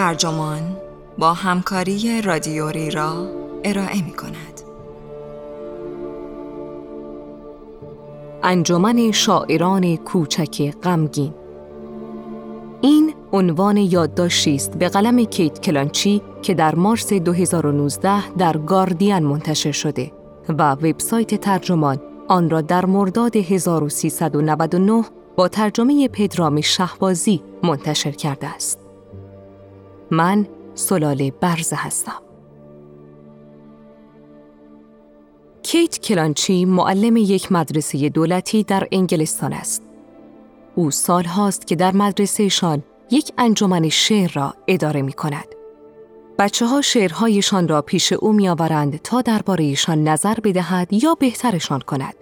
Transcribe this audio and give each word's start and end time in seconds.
ترجمان 0.00 0.76
با 1.18 1.32
همکاری 1.32 2.22
رادیوری 2.22 2.90
را 2.90 3.26
ارائه 3.64 4.04
می 4.04 4.12
کند. 4.12 4.60
انجمن 8.42 9.10
شاعران 9.10 9.96
کوچک 9.96 10.74
غمگین 10.82 11.34
این 12.80 13.14
عنوان 13.32 13.76
یادداشتی 13.76 14.54
است 14.54 14.78
به 14.78 14.88
قلم 14.88 15.24
کیت 15.24 15.60
کلانچی 15.60 16.22
که 16.42 16.54
در 16.54 16.74
مارس 16.74 17.12
2019 17.12 18.30
در 18.30 18.56
گاردین 18.56 19.18
منتشر 19.18 19.72
شده 19.72 20.12
و 20.48 20.72
وبسایت 20.72 21.34
ترجمان 21.34 22.00
آن 22.28 22.50
را 22.50 22.60
در 22.60 22.86
مرداد 22.86 23.36
1399 23.36 25.04
با 25.36 25.48
ترجمه 25.48 26.08
پدرام 26.08 26.60
شهبازی 26.60 27.42
منتشر 27.62 28.10
کرده 28.10 28.46
است. 28.46 28.79
من 30.10 30.46
سلاله 30.74 31.30
برزه 31.30 31.76
هستم. 31.76 32.22
کیت 35.62 35.98
کلانچی 35.98 36.64
معلم 36.64 37.16
یک 37.16 37.52
مدرسه 37.52 38.08
دولتی 38.08 38.62
در 38.62 38.88
انگلستان 38.92 39.52
است. 39.52 39.82
او 40.74 40.90
سال 40.90 41.24
هاست 41.24 41.66
که 41.66 41.76
در 41.76 41.92
مدرسهشان 41.96 42.82
یک 43.10 43.32
انجمن 43.38 43.88
شعر 43.88 44.30
را 44.34 44.54
اداره 44.68 45.02
می 45.02 45.12
کند. 45.12 45.44
بچه 46.38 46.66
ها 46.66 46.80
شعرهایشان 46.80 47.68
را 47.68 47.82
پیش 47.82 48.12
او 48.12 48.32
می 48.32 48.48
آورند 48.48 48.96
تا 48.96 49.22
دربارهشان 49.22 50.04
نظر 50.08 50.34
بدهد 50.34 50.92
یا 50.92 51.14
بهترشان 51.14 51.80
کند. 51.80 52.14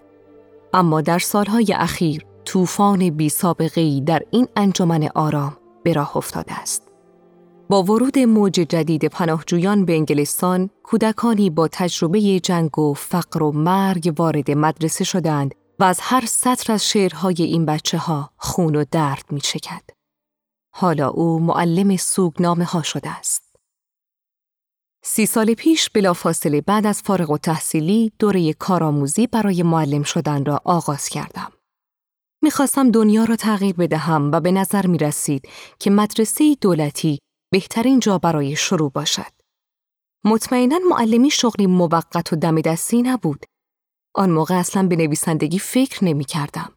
اما 0.75 1.01
در 1.01 1.19
سالهای 1.19 1.75
اخیر 1.77 2.25
طوفان 2.45 3.11
بی 3.11 3.33
در 4.07 4.23
این 4.31 4.49
انجمن 4.57 5.09
آرام 5.15 5.57
به 5.83 5.93
راه 5.93 6.17
افتاده 6.17 6.61
است. 6.61 6.88
با 7.71 7.83
ورود 7.83 8.19
موج 8.19 8.53
جدید 8.53 9.05
پناهجویان 9.05 9.85
به 9.85 9.93
انگلستان، 9.93 10.71
کودکانی 10.83 11.51
با 11.51 11.69
تجربه 11.73 12.41
جنگ 12.41 12.79
و 12.79 12.95
فقر 12.95 13.43
و 13.43 13.53
مرگ 13.53 14.15
وارد 14.17 14.51
مدرسه 14.51 15.05
شدند 15.05 15.55
و 15.79 15.85
از 15.85 15.99
هر 16.03 16.27
سطر 16.27 16.73
از 16.73 16.89
شعرهای 16.89 17.35
این 17.39 17.67
بچه 17.67 17.99
ها 17.99 18.31
خون 18.37 18.77
و 18.77 18.85
درد 18.91 19.25
می 19.31 19.41
چکد. 19.41 19.83
حالا 20.75 21.09
او 21.09 21.41
معلم 21.41 21.97
سوگنامه 21.97 22.65
ها 22.65 22.83
شده 22.83 23.11
است. 23.11 23.57
سی 25.05 25.27
سال 25.27 25.55
پیش 25.55 25.91
بلافاصله 25.91 26.61
بعد 26.61 26.87
از 26.87 27.03
فارغ 27.03 27.31
و 27.31 27.39
تحصیلی 27.39 28.13
دوره 28.19 28.53
کارآموزی 28.53 29.27
برای 29.27 29.63
معلم 29.63 30.03
شدن 30.03 30.45
را 30.45 30.61
آغاز 30.65 31.09
کردم. 31.09 31.53
می‌خواستم 32.43 32.91
دنیا 32.91 33.25
را 33.25 33.37
تغییر 33.37 33.75
بدهم 33.75 34.33
و 34.33 34.41
به 34.41 34.53
نظر 34.53 34.87
می 34.87 34.99
رسید 34.99 35.49
که 35.79 35.91
مدرسه 35.91 36.57
دولتی 36.61 37.19
بهترین 37.53 38.01
جا 38.01 38.19
برای 38.19 38.57
شروع 38.57 38.91
باشد. 38.91 39.33
مطمئنا 40.25 40.79
معلمی 40.91 41.31
شغلی 41.31 41.67
موقت 41.67 42.33
و 42.33 42.37
دم 42.37 42.61
دستی 42.61 43.03
نبود. 43.03 43.47
آن 44.15 44.31
موقع 44.31 44.55
اصلا 44.55 44.89
به 44.89 44.97
نویسندگی 44.97 45.59
فکر 45.59 46.05
نمی 46.05 46.25
کردم. 46.25 46.75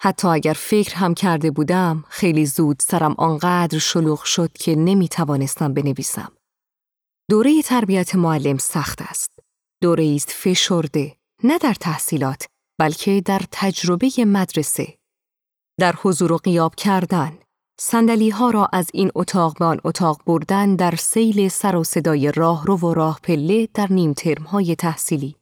حتی 0.00 0.28
اگر 0.28 0.52
فکر 0.52 0.94
هم 0.94 1.14
کرده 1.14 1.50
بودم، 1.50 2.04
خیلی 2.08 2.46
زود 2.46 2.76
سرم 2.80 3.14
آنقدر 3.18 3.78
شلوغ 3.78 4.24
شد 4.24 4.52
که 4.52 4.74
نمی 4.74 5.08
توانستم 5.08 5.74
بنویسم. 5.74 6.32
دوره 7.30 7.62
تربیت 7.62 8.14
معلم 8.14 8.58
سخت 8.58 9.02
است. 9.02 9.30
دوره 9.82 10.12
است 10.14 10.30
فشرده، 10.30 11.16
نه 11.44 11.58
در 11.58 11.74
تحصیلات، 11.74 12.46
بلکه 12.80 13.22
در 13.24 13.42
تجربه 13.52 14.10
مدرسه. 14.18 14.98
در 15.80 15.94
حضور 16.02 16.32
و 16.32 16.36
قیاب 16.36 16.74
کردن، 16.74 17.38
سندلی 17.80 18.30
ها 18.30 18.50
را 18.50 18.68
از 18.72 18.90
این 18.92 19.10
اتاق 19.14 19.58
به 19.58 19.64
آن 19.64 19.80
اتاق 19.84 20.22
بردن 20.26 20.76
در 20.76 20.94
سیل 20.96 21.48
سر 21.48 21.76
و 21.76 21.84
صدای 21.84 22.32
راه 22.32 22.66
رو 22.66 22.76
و 22.76 22.94
راه 22.94 23.20
پله 23.22 23.68
در 23.74 23.92
نیم 23.92 24.12
ترم 24.12 24.42
های 24.42 24.76
تحصیلی. 24.76 25.36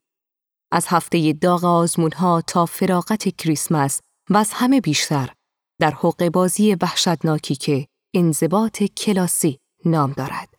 از 0.73 0.87
هفته 0.89 1.33
داغ 1.33 1.65
آزمون 1.65 2.13
ها 2.13 2.43
تا 2.47 2.67
فراغت 2.67 3.37
کریسمس 3.37 4.01
و 4.31 4.37
از 4.37 4.51
همه 4.53 4.81
بیشتر 4.81 5.35
در 5.81 5.91
حق 5.91 6.29
بازی 6.29 6.75
وحشتناکی 6.75 7.55
که 7.55 7.87
انضباط 8.15 8.83
کلاسی 8.83 9.59
نام 9.85 10.13
دارد. 10.13 10.55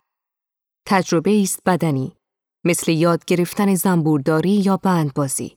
تجربه 0.86 1.42
است 1.42 1.60
بدنی 1.66 2.16
مثل 2.64 2.92
یاد 2.92 3.24
گرفتن 3.24 3.74
زنبورداری 3.74 4.50
یا 4.50 4.76
بندبازی. 4.76 5.56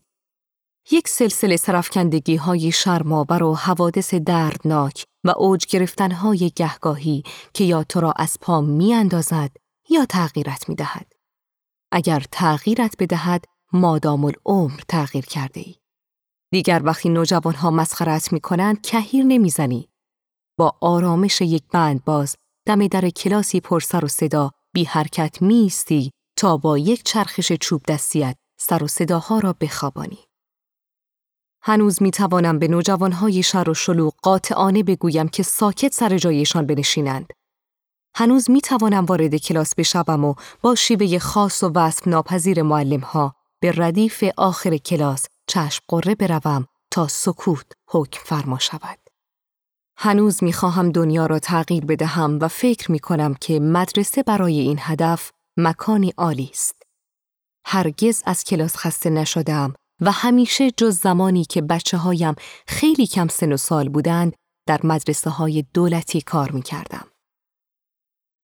یک 0.91 1.07
سلسله 1.07 1.57
سرفکندگی 1.57 2.36
های 2.36 2.72
شرماور 2.72 3.44
و 3.44 3.56
حوادث 3.56 4.13
دردناک 4.13 5.06
و 5.24 5.34
اوج 5.38 5.66
گرفتن 5.66 6.12
های 6.12 6.52
گهگاهی 6.56 7.24
که 7.53 7.63
یا 7.63 7.84
تو 7.84 8.00
را 8.00 8.12
از 8.12 8.38
پا 8.41 8.62
می 8.62 8.94
اندازد 8.94 9.52
یا 9.90 10.06
تغییرت 10.06 10.69
می 10.69 10.75
دهد. 10.75 11.13
اگر 11.91 12.24
تغییرت 12.31 12.96
بدهد 13.00 13.46
مادام 13.74 14.25
العمر 14.25 14.80
تغییر 14.88 15.25
کرده 15.25 15.59
ای. 15.59 15.75
دیگر 16.52 16.81
وقتی 16.84 17.09
نوجوان 17.09 17.56
ها 17.56 17.72
مسخرت 17.72 18.34
می 18.34 18.40
کنند 18.40 18.81
کهیر 18.81 19.25
نمی‌زنی. 19.25 19.90
با 20.57 20.78
آرامش 20.81 21.41
یک 21.41 21.63
بند 21.72 22.03
باز 22.03 22.36
دم 22.68 22.88
در 22.88 23.09
کلاسی 23.09 23.59
پر 23.59 23.80
سر 23.80 24.06
و 24.06 24.07
صدا 24.07 24.51
بی 24.74 24.84
حرکت 24.84 25.41
میستی 25.41 26.12
تا 26.38 26.57
با 26.57 26.78
یک 26.78 27.03
چرخش 27.03 27.51
چوب 27.51 27.81
دستیت 27.88 28.36
سر 28.59 28.84
و 28.84 28.88
صداها 28.88 29.40
را 29.40 29.53
بخوابانی. 29.53 30.28
هنوز 31.62 32.02
می 32.02 32.12
توانم 32.12 32.59
به 32.59 32.68
نوجوانهای 32.68 33.44
شر 33.44 33.70
و 33.70 33.74
شلوغ 33.74 34.14
قاطعانه 34.22 34.84
بگویم 34.84 35.28
که 35.28 35.44
ساکت 35.44 35.94
سر 35.94 36.18
جایشان 36.18 36.66
بنشینند. 36.66 37.34
هنوز 38.16 38.50
می 38.50 38.62
توانم 38.62 39.06
وارد 39.06 39.36
کلاس 39.36 39.75
بشوم 39.75 40.25
و 40.25 40.34
با 40.62 40.75
شیوه 40.75 41.19
خاص 41.19 41.64
و 41.64 41.72
وصف 41.75 42.08
ناپذیر 42.08 42.62
معلم 42.62 43.00
ها 43.00 43.36
به 43.59 43.74
ردیف 43.75 44.24
آخر 44.38 44.78
کلاس 44.78 45.25
چشم 45.48 45.84
قره 45.88 46.16
بروم 46.16 46.66
تا 46.92 47.08
سکوت 47.08 47.66
حکم 47.88 48.22
فرما 48.25 48.59
شود. 48.59 49.00
هنوز 49.98 50.44
می 50.44 50.53
خواهم 50.53 50.92
دنیا 50.92 51.25
را 51.25 51.40
تغییر 51.40 51.86
بدهم 51.86 52.40
و 52.42 52.48
فکر 52.48 52.92
می 52.92 53.00
کنم 53.00 53.34
که 53.34 53.59
مدرسه 53.59 54.24
برای 54.24 54.59
این 54.59 54.78
هدف 54.81 55.31
مکانی 55.58 56.14
عالی 56.18 56.50
است. 56.53 56.81
هرگز 57.66 58.24
از 58.25 58.44
کلاس 58.44 58.75
خسته 58.78 59.09
نشدم 59.09 59.74
و 60.02 60.12
همیشه 60.12 60.72
جز 60.72 61.00
زمانی 61.00 61.46
که 61.46 61.62
بچه 61.62 61.98
هایم 61.98 62.36
خیلی 62.68 63.08
کم 63.08 63.28
سن 63.28 63.52
و 63.52 63.58
سال 63.58 63.90
بودند 63.90 64.34
در 64.68 64.80
مدرسه 64.84 65.30
های 65.30 65.66
دولتی 65.74 66.22
کار 66.22 66.52
می 66.52 66.62
کردم. 66.62 67.08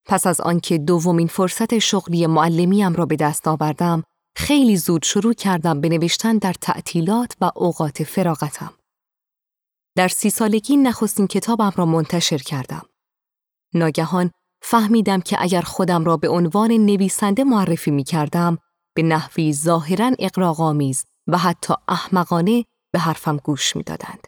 پس 0.08 0.28
از 0.28 0.42
آنکه 0.42 0.78
دومین 0.78 1.28
فرصت 1.28 1.80
شغلی 1.80 2.28
معلمیم 2.28 2.94
را 2.94 3.06
به 3.06 3.16
دست 3.16 3.48
آوردم، 3.48 4.04
خیلی 4.38 4.78
زود 4.78 5.04
شروع 5.04 5.34
کردم 5.34 5.82
به 5.82 5.90
نوشتن 5.90 6.38
در 6.38 6.54
تعطیلات 6.54 7.38
و 7.42 7.52
اوقات 7.56 8.04
فراغتم. 8.04 8.74
در 9.98 10.08
سی 10.08 10.30
سالگی 10.30 10.78
نخستین 10.78 11.28
کتابم 11.28 11.72
را 11.76 11.86
منتشر 11.86 12.38
کردم. 12.38 12.82
ناگهان 13.74 14.32
فهمیدم 14.62 15.22
که 15.22 15.38
اگر 15.40 15.62
خودم 15.62 16.06
را 16.06 16.18
به 16.18 16.30
عنوان 16.30 16.72
نویسنده 16.72 17.44
معرفی 17.44 17.92
می 17.92 18.04
کردم، 18.04 18.58
به 18.96 19.04
نحوی 19.04 19.54
ظاهرا 19.54 20.12
اقراغامیز 20.20 21.06
و 21.28 21.38
حتی 21.38 21.74
احمقانه 21.88 22.66
به 22.92 23.00
حرفم 23.00 23.38
گوش 23.38 23.76
می 23.76 23.84
دادند. 23.84 24.28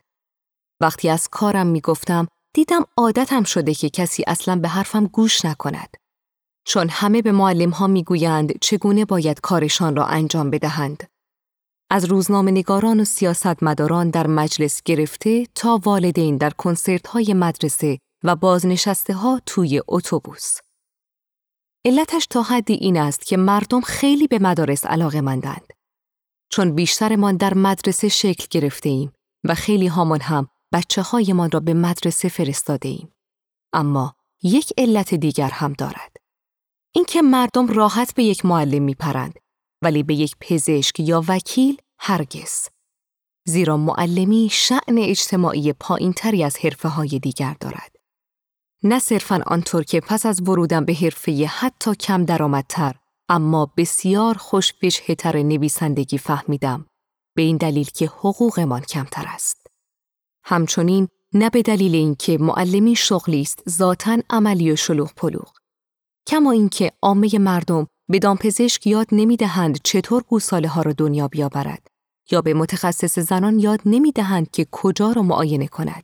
وقتی 0.81 1.09
از 1.09 1.27
کارم 1.27 1.67
می 1.67 1.81
گفتم 1.81 2.27
دیدم 2.53 2.85
عادتم 2.97 3.43
شده 3.43 3.73
که 3.73 3.89
کسی 3.89 4.23
اصلا 4.27 4.55
به 4.55 4.67
حرفم 4.67 5.05
گوش 5.05 5.45
نکند. 5.45 5.97
چون 6.65 6.89
همه 6.89 7.21
به 7.21 7.31
معلم 7.31 7.69
ها 7.69 7.87
می 7.87 8.03
گویند 8.03 8.59
چگونه 8.59 9.05
باید 9.05 9.41
کارشان 9.41 9.95
را 9.95 10.05
انجام 10.05 10.49
بدهند. 10.49 11.03
از 11.89 12.05
روزنامه 12.05 12.51
نگاران 12.51 12.99
و 12.99 13.05
سیاستمداران 13.05 14.09
در 14.09 14.27
مجلس 14.27 14.81
گرفته 14.85 15.45
تا 15.55 15.79
والدین 15.83 16.37
در 16.37 16.49
کنسرت 16.49 17.07
های 17.07 17.33
مدرسه 17.33 17.99
و 18.23 18.35
بازنشسته 18.35 19.13
ها 19.13 19.41
توی 19.45 19.81
اتوبوس. 19.87 20.57
علتش 21.85 22.27
تا 22.27 22.41
حدی 22.41 22.73
این 22.73 22.97
است 22.97 23.25
که 23.25 23.37
مردم 23.37 23.81
خیلی 23.81 24.27
به 24.27 24.39
مدارس 24.39 24.85
علاقه 24.85 25.21
مندند. 25.21 25.73
چون 26.49 26.75
بیشترمان 26.75 27.37
در 27.37 27.53
مدرسه 27.53 28.09
شکل 28.09 28.45
گرفته 28.51 28.89
ایم 28.89 29.13
و 29.43 29.55
خیلی 29.55 29.87
هامان 29.87 30.21
هم 30.21 30.47
بچه 30.73 31.01
هایمان 31.01 31.51
را 31.51 31.59
به 31.59 31.73
مدرسه 31.73 32.29
فرستاده 32.29 32.89
ایم. 32.89 33.13
اما 33.73 34.15
یک 34.43 34.73
علت 34.77 35.13
دیگر 35.13 35.49
هم 35.49 35.73
دارد. 35.73 36.17
اینکه 36.95 37.21
مردم 37.21 37.67
راحت 37.67 38.15
به 38.15 38.23
یک 38.23 38.45
معلم 38.45 38.83
میپرند 38.83 39.39
ولی 39.81 40.03
به 40.03 40.15
یک 40.15 40.35
پزشک 40.41 40.99
یا 40.99 41.23
وکیل 41.27 41.77
هرگز. 41.99 42.67
زیرا 43.45 43.77
معلمی 43.77 44.49
شعن 44.51 44.97
اجتماعی 44.97 45.73
پایین 45.73 46.13
تری 46.13 46.43
از 46.43 46.57
حرفه 46.57 46.89
های 46.89 47.19
دیگر 47.19 47.55
دارد. 47.59 47.95
نه 48.83 48.99
صرفا 48.99 49.41
آنطور 49.47 49.83
که 49.83 49.99
پس 49.99 50.25
از 50.25 50.41
ورودم 50.41 50.85
به 50.85 50.93
حرفه 50.93 51.45
حتی 51.45 51.95
کم 51.95 52.25
درآمدتر 52.25 52.95
اما 53.29 53.73
بسیار 53.77 54.37
خوش 54.37 54.73
نویسندگی 55.35 56.17
فهمیدم 56.17 56.85
به 57.35 57.41
این 57.41 57.57
دلیل 57.57 57.85
که 57.85 58.05
حقوقمان 58.05 58.81
کمتر 58.81 59.25
است. 59.27 59.67
همچنین 60.43 61.07
نه 61.33 61.49
به 61.49 61.61
دلیل 61.61 61.95
اینکه 61.95 62.37
معلمی 62.37 62.95
شغلی 62.95 63.41
است 63.41 63.69
ذاتا 63.69 64.17
عملی 64.29 64.71
و 64.71 64.75
شلوغ 64.75 65.13
پلوغ 65.13 65.51
کما 66.27 66.51
اینکه 66.51 66.91
عامه 67.01 67.39
مردم 67.39 67.87
به 68.09 68.19
دامپزشک 68.19 68.87
یاد 68.87 69.07
نمی‌دهند 69.11 69.79
چطور 69.83 70.23
گوساله 70.23 70.67
ها 70.67 70.81
را 70.81 70.93
دنیا 70.93 71.27
بیاورد 71.27 71.87
یا 72.31 72.41
به 72.41 72.53
متخصص 72.53 73.19
زنان 73.19 73.59
یاد 73.59 73.81
نمی‌دهند 73.85 74.51
که 74.51 74.67
کجا 74.71 75.11
را 75.11 75.21
معاینه 75.21 75.67
کند. 75.67 76.03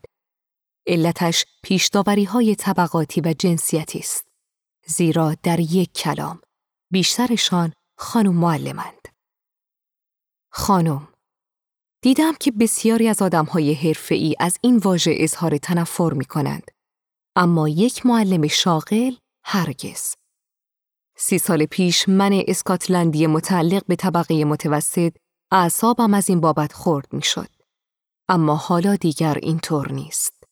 علتش 0.88 1.46
پیشداوری 1.64 2.24
های 2.24 2.56
طبقاتی 2.56 3.22
و 3.22 3.34
جنسیتی 3.40 4.00
است. 4.00 4.26
زیرا 4.86 5.36
در 5.44 5.60
یک 5.60 5.94
کلام 5.94 6.42
بیشترشان 6.94 7.74
خانم 7.98 8.36
معلمند. 8.36 9.08
خانم 10.52 11.08
دیدم 12.02 12.34
که 12.40 12.52
بسیاری 12.52 13.08
از 13.08 13.22
آدمهای 13.22 13.74
حرفه‌ای 13.74 14.36
از 14.40 14.58
این 14.62 14.78
واژه 14.78 15.16
اظهار 15.18 15.58
تنفر 15.58 16.14
می 16.14 16.26
کنند. 16.26 16.72
اما 17.36 17.70
یک 17.70 18.06
معلم 18.06 18.48
شاغل 18.48 19.16
هرگز. 19.44 20.14
سی 21.18 21.38
سال 21.38 21.66
پیش 21.66 22.10
من 22.10 22.44
اسکاتلندی 22.48 23.28
متعلق 23.28 23.86
به 23.86 23.96
طبقه 23.96 24.46
متوسط 24.46 25.16
اعصابم 25.52 26.14
از 26.14 26.30
این 26.30 26.40
بابت 26.40 26.74
خورد 26.74 27.14
می 27.14 27.24
شد. 27.24 27.50
اما 28.30 28.56
حالا 28.56 28.96
دیگر 28.96 29.38
اینطور 29.42 29.92
نیست. 29.92 30.44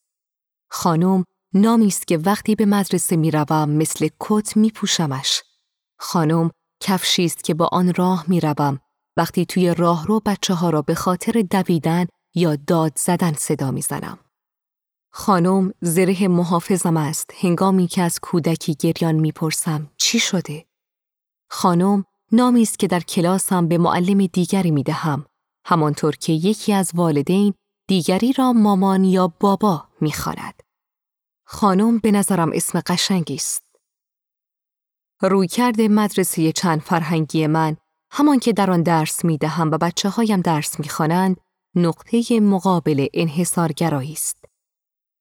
خانم 0.70 1.24
نامی 1.54 1.86
است 1.86 2.06
که 2.06 2.18
وقتی 2.18 2.54
به 2.54 2.66
مدرسه 2.66 3.16
می 3.16 3.30
روم 3.30 3.70
مثل 3.70 4.08
کت 4.20 4.56
می 4.56 4.70
پوشمش. 4.70 5.42
خانم 6.04 6.50
کفشی 6.80 7.24
است 7.24 7.44
که 7.44 7.54
با 7.54 7.68
آن 7.72 7.94
راه 7.94 8.24
می 8.28 8.40
روم 8.40 8.80
وقتی 9.16 9.46
توی 9.46 9.74
راهرو 9.74 10.20
بچه 10.20 10.54
ها 10.54 10.70
را 10.70 10.82
به 10.82 10.94
خاطر 10.94 11.44
دویدن 11.50 12.06
یا 12.34 12.56
داد 12.56 12.92
زدن 12.98 13.32
صدا 13.32 13.70
می 13.70 13.82
زنم. 13.82 14.18
خانم 15.12 15.72
زره 15.80 16.28
محافظم 16.28 16.96
است 16.96 17.30
هنگامی 17.40 17.86
که 17.86 18.02
از 18.02 18.20
کودکی 18.20 18.74
گریان 18.74 19.14
می‌پرسم 19.14 19.90
چی 19.96 20.18
شده؟ 20.18 20.66
خانم 21.50 22.04
نامی 22.32 22.62
است 22.62 22.78
که 22.78 22.86
در 22.86 23.00
کلاسم 23.00 23.68
به 23.68 23.78
معلم 23.78 24.26
دیگری 24.26 24.70
می 24.70 24.82
دهم 24.82 25.26
همانطور 25.66 26.16
که 26.16 26.32
یکی 26.32 26.72
از 26.72 26.90
والدین 26.94 27.54
دیگری 27.88 28.32
را 28.32 28.52
مامان 28.52 29.04
یا 29.04 29.32
بابا 29.40 29.88
می‌خواند. 30.00 30.62
خانم 31.46 31.98
به 31.98 32.10
نظرم 32.10 32.50
اسم 32.54 32.80
قشنگی 32.86 33.34
است. 33.34 33.61
رویکرد 35.28 35.80
مدرسه 35.80 36.52
چند 36.52 36.80
فرهنگی 36.80 37.46
من 37.46 37.76
همان 38.10 38.38
که 38.38 38.52
در 38.52 38.70
آن 38.70 38.82
درس 38.82 39.24
می 39.24 39.38
دهم 39.38 39.70
و 39.70 39.78
بچه 39.78 40.08
هایم 40.08 40.40
درس 40.40 40.80
می 40.80 40.88
خوانند 40.88 41.36
نقطه 41.76 42.40
مقابل 42.40 43.06
انحصارگرایی 43.14 44.12
است. 44.12 44.44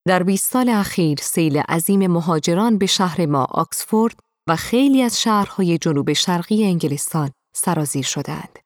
در 0.07 0.23
20 0.23 0.51
سال 0.51 0.69
اخیر 0.69 1.17
سیل 1.21 1.57
عظیم 1.57 2.07
مهاجران 2.07 2.77
به 2.77 2.85
شهر 2.85 3.25
ما 3.25 3.43
آکسفورد 3.43 4.19
و 4.47 4.55
خیلی 4.55 5.01
از 5.01 5.21
شهرهای 5.21 5.77
جنوب 5.77 6.13
شرقی 6.13 6.65
انگلستان 6.65 7.31
سرازیر 7.55 8.05
شدند 8.05 8.59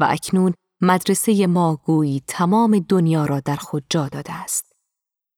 و 0.00 0.06
اکنون 0.10 0.54
مدرسه 0.80 1.46
ما 1.46 1.80
گویی 1.84 2.22
تمام 2.26 2.78
دنیا 2.88 3.24
را 3.24 3.40
در 3.40 3.56
خود 3.56 3.84
جا 3.90 4.08
داده 4.08 4.32
است. 4.32 4.72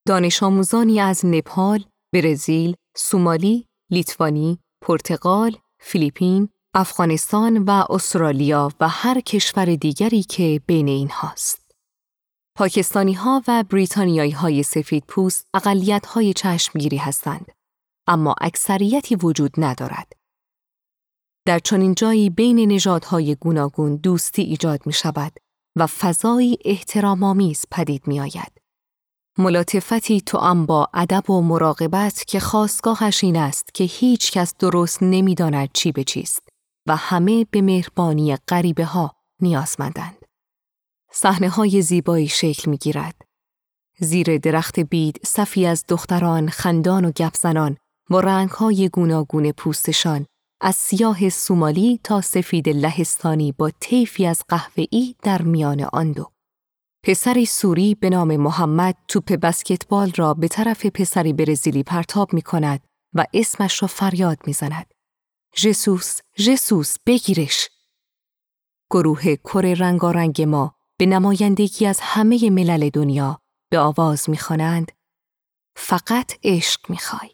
دانش 0.09 0.43
آموزانی 0.43 1.01
از 1.01 1.27
نپال، 1.27 1.85
برزیل، 2.13 2.75
سومالی، 2.97 3.67
لیتوانی، 3.91 4.59
پرتغال، 4.87 5.57
فیلیپین، 5.79 6.49
افغانستان 6.75 7.59
و 7.59 7.85
استرالیا 7.91 8.73
و 8.81 8.89
هر 8.89 9.21
کشور 9.21 9.65
دیگری 9.65 10.23
که 10.23 10.61
بین 10.67 10.89
این 10.89 11.11
هاست. 11.11 11.75
پاکستانی 12.57 13.13
ها 13.13 13.43
و 13.49 13.65
بریتانیایی 13.71 14.31
های 14.31 14.63
سفید 14.63 15.05
پوست 15.09 15.47
اقلیت 15.55 16.07
های 16.07 16.33
چشمگیری 16.33 16.97
هستند. 16.97 17.53
اما 18.07 18.35
اکثریتی 18.41 19.17
وجود 19.17 19.53
ندارد. 19.59 20.13
در 21.47 21.59
چنین 21.59 21.95
جایی 21.95 22.31
بین 22.31 22.73
نژادهای 22.73 23.35
گوناگون 23.35 23.97
دوستی 23.97 24.43
ایجاد 24.43 24.87
می 24.87 24.93
شود 24.93 25.33
و 25.77 25.87
فضایی 25.87 26.59
احترامآمیز 26.65 27.65
پدید 27.71 28.07
می 28.07 28.21
آید. 28.21 28.66
ملاتفتی 29.39 30.21
تو 30.21 30.65
با 30.65 30.89
ادب 30.95 31.31
و 31.31 31.43
مراقبت 31.43 32.25
که 32.27 32.41
خواستگاهش 32.41 33.25
این 33.25 33.37
است 33.37 33.75
که 33.75 33.85
هیچ 33.85 34.33
کس 34.33 34.55
درست 34.59 35.03
نمی‌داند 35.03 35.69
چی 35.73 35.93
به 35.93 36.05
چیست 36.05 36.49
و 36.87 36.97
همه 36.97 37.47
به 37.51 37.63
مهربانی 37.63 38.37
غریبه 38.37 38.85
ها 38.85 39.13
نیازمندند. 39.41 40.25
صحنه 41.13 41.49
های 41.49 41.83
زیبایی 41.83 42.29
شکل 42.29 42.71
می 42.71 42.77
گیرد. 42.77 43.15
زیر 44.01 44.39
درخت 44.39 44.81
بید 44.81 45.21
صفی 45.27 45.67
از 45.67 45.85
دختران 45.89 46.49
خندان 46.49 47.05
و 47.05 47.11
گپزنان 47.11 47.77
با 48.11 48.21
رنگهای 48.21 48.89
گوناگون 48.89 49.53
پوستشان 49.53 50.27
از 50.61 50.75
سیاه 50.75 51.29
سومالی 51.29 52.01
تا 52.05 52.21
سفید 52.21 52.69
لهستانی 52.69 53.53
با 53.53 53.71
طیفی 53.81 54.27
از 54.27 54.43
قهوه‌ای 54.49 55.15
در 55.23 55.43
میان 55.43 55.81
آن 55.93 56.13
دو. 56.13 56.36
پسری 57.07 57.47
سوری 57.47 57.95
به 57.95 58.11
نام 58.11 58.37
محمد 58.37 58.97
توپ 59.09 59.33
بسکتبال 59.33 60.13
را 60.17 60.35
به 60.35 60.49
طرف 60.49 60.87
پسری 60.87 61.33
برزیلی 61.33 61.83
پرتاب 61.83 62.33
می 62.33 62.43
کند 62.43 62.87
و 63.15 63.25
اسمش 63.35 63.83
را 63.83 63.89
فریاد 63.89 64.39
می 64.47 64.53
زند. 64.53 64.95
جسوس، 65.55 66.21
جسوس، 66.35 66.97
بگیرش! 67.07 67.69
گروه 68.91 69.37
کره 69.37 69.75
رنگارنگ 69.75 70.43
ما 70.43 70.75
به 70.99 71.07
نمایندگی 71.07 71.87
از 71.87 72.01
همه 72.03 72.51
ملل 72.51 72.91
دنیا 72.91 73.41
به 73.71 73.79
آواز 73.79 74.31
می‌خوانند 74.31 74.93
فقط 75.77 76.33
عشق 76.45 76.91
می‌خوای. 76.91 77.31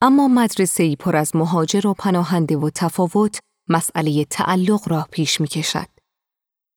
اما 0.00 0.28
مدرسه 0.28 0.82
ای 0.82 0.96
پر 0.96 1.16
از 1.16 1.36
مهاجر 1.36 1.86
و 1.86 1.94
پناهنده 1.94 2.56
و 2.56 2.70
تفاوت 2.70 3.38
مسئله 3.68 4.24
تعلق 4.24 4.88
را 4.88 5.08
پیش 5.10 5.40
می 5.40 5.48
کشد. 5.48 5.91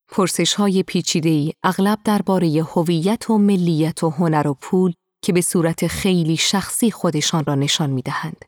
پرسش 0.09 0.53
های 0.53 0.83
پیچیده 0.83 1.29
ای 1.29 1.53
اغلب 1.63 1.99
درباره 2.03 2.63
هویت 2.63 3.29
و 3.29 3.37
ملیت 3.37 4.03
و 4.03 4.09
هنر 4.09 4.47
و 4.47 4.53
پول 4.53 4.93
که 5.21 5.33
به 5.33 5.41
صورت 5.41 5.87
خیلی 5.87 6.37
شخصی 6.37 6.91
خودشان 6.91 7.45
را 7.45 7.55
نشان 7.55 7.89
می 7.89 8.01
دهند. 8.01 8.45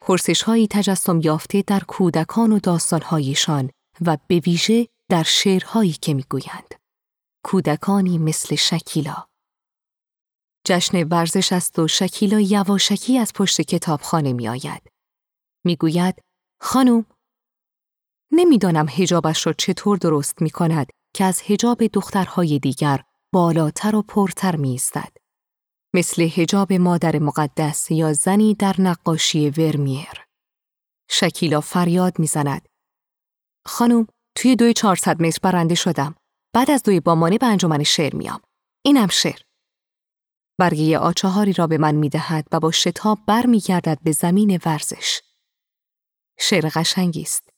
پرسش 0.00 0.42
هایی 0.42 0.66
تجسم 0.70 1.20
یافته 1.20 1.64
در 1.66 1.80
کودکان 1.80 2.52
و 2.52 2.58
داستانهایشان 2.58 3.70
و 4.00 4.18
به 4.26 4.38
ویژه 4.46 4.88
در 5.08 5.22
شعرهایی 5.22 5.92
که 5.92 6.14
می‌گویند. 6.14 6.74
کودکانی 7.44 8.18
مثل 8.18 8.56
شکیلا 8.56 9.26
جشن 10.66 11.08
ورزش 11.08 11.52
است 11.52 11.78
و 11.78 11.88
شکیلا 11.88 12.40
یواشکی 12.40 13.18
از 13.18 13.32
پشت 13.32 13.60
کتابخانه 13.60 14.32
می 14.32 14.48
آید. 14.48 14.82
می 15.64 15.76
خانم 16.60 17.06
نمی‌دانم 18.32 18.86
هجابش 18.88 19.46
را 19.46 19.52
چطور 19.52 19.96
درست 19.96 20.42
می 20.42 20.50
کند 20.50 20.86
که 21.14 21.24
از 21.24 21.42
هجاب 21.46 21.86
دخترهای 21.86 22.58
دیگر 22.58 23.04
بالاتر 23.32 23.96
و 23.96 24.02
پرتر 24.02 24.56
می 24.56 24.70
ایستد. 24.70 25.16
مثل 25.94 26.22
هجاب 26.22 26.72
مادر 26.72 27.18
مقدس 27.18 27.90
یا 27.90 28.12
زنی 28.12 28.54
در 28.54 28.74
نقاشی 28.78 29.50
ورمیر. 29.50 30.24
شکیلا 31.10 31.60
فریاد 31.60 32.18
می‌زند. 32.18 32.68
خانم 33.66 34.06
توی 34.34 34.56
دوی 34.56 34.72
400 34.72 35.22
متر 35.22 35.38
برنده 35.42 35.74
شدم. 35.74 36.14
بعد 36.54 36.70
از 36.70 36.82
دوی 36.82 37.00
بامانه 37.00 37.38
به 37.38 37.46
انجمن 37.46 37.82
شعر 37.82 38.16
میام. 38.16 38.40
اینم 38.84 39.06
شعر. 39.06 39.40
برگه 40.58 40.98
آچهاری 40.98 41.52
را 41.52 41.66
به 41.66 41.78
من 41.78 41.94
می‌دهد 41.94 42.48
و 42.52 42.60
با 42.60 42.70
شتاب 42.70 43.18
برمیگردد 43.26 43.98
به 44.02 44.12
زمین 44.12 44.60
ورزش. 44.66 45.20
شعر 46.38 46.68
قشنگی 46.74 47.22
است. 47.22 47.57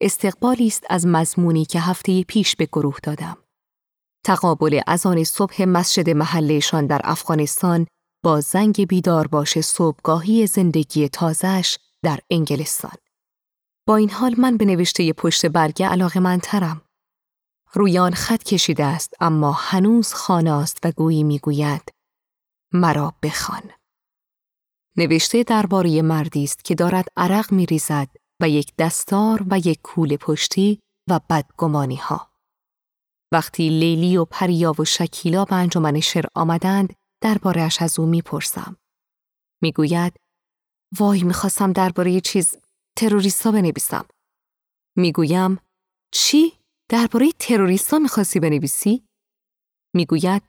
استقبالی 0.00 0.66
است 0.66 0.84
از 0.90 1.06
مضمونی 1.06 1.64
که 1.64 1.80
هفته 1.80 2.22
پیش 2.22 2.56
به 2.56 2.66
گروه 2.66 2.98
دادم. 3.02 3.36
تقابل 4.24 4.80
آن 5.04 5.24
صبح 5.24 5.64
مسجد 5.64 6.10
محلهشان 6.10 6.86
در 6.86 7.00
افغانستان 7.04 7.86
با 8.24 8.40
زنگ 8.40 8.86
بیدار 8.86 9.26
باش 9.26 9.60
صبحگاهی 9.60 10.46
زندگی 10.46 11.08
تازهش 11.08 11.78
در 12.02 12.18
انگلستان. 12.30 12.96
با 13.86 13.96
این 13.96 14.10
حال 14.10 14.34
من 14.38 14.56
به 14.56 14.64
نوشته 14.64 15.12
پشت 15.12 15.46
برگه 15.46 15.88
علاقه 15.88 16.20
من 16.20 16.38
ترم. 16.40 16.82
رویان 17.72 18.14
خط 18.14 18.42
کشیده 18.42 18.84
است 18.84 19.14
اما 19.20 19.52
هنوز 19.52 20.12
خانه 20.12 20.52
است 20.52 20.78
و 20.84 20.92
گویی 20.92 21.22
می‌گوید 21.22 21.92
مرا 22.72 23.14
بخوان. 23.22 23.62
نوشته 24.96 25.42
درباره 25.42 26.02
مردی 26.02 26.44
است 26.44 26.64
که 26.64 26.74
دارد 26.74 27.08
عرق 27.16 27.52
میریزد 27.52 28.08
و 28.42 28.48
یک 28.48 28.72
دستار 28.78 29.46
و 29.50 29.58
یک 29.58 29.80
کول 29.82 30.16
پشتی 30.16 30.80
و 31.10 31.20
بدگمانی 31.30 31.96
ها. 31.96 32.30
وقتی 33.32 33.68
لیلی 33.68 34.16
و 34.16 34.24
پریا 34.24 34.74
و 34.78 34.84
شکیلا 34.84 35.44
به 35.44 35.56
انجمن 35.56 36.00
شعر 36.00 36.26
آمدند 36.34 36.94
دربارهش 37.22 37.82
از 37.82 37.98
او 37.98 38.06
می‌پرسم. 38.06 38.76
می‌گوید 39.62 40.20
وای 40.98 41.22
می‌خواستم 41.22 41.72
درباره 41.72 42.20
چیز 42.20 42.56
تروریستا 42.96 43.50
بنویسم. 43.50 44.08
می‌گویم 44.96 45.58
چی؟ 46.12 46.52
درباره 46.90 47.32
تروریستا 47.38 47.98
می‌خواستی 47.98 48.40
بنویسی؟ 48.40 49.06
می‌گوید 49.94 50.42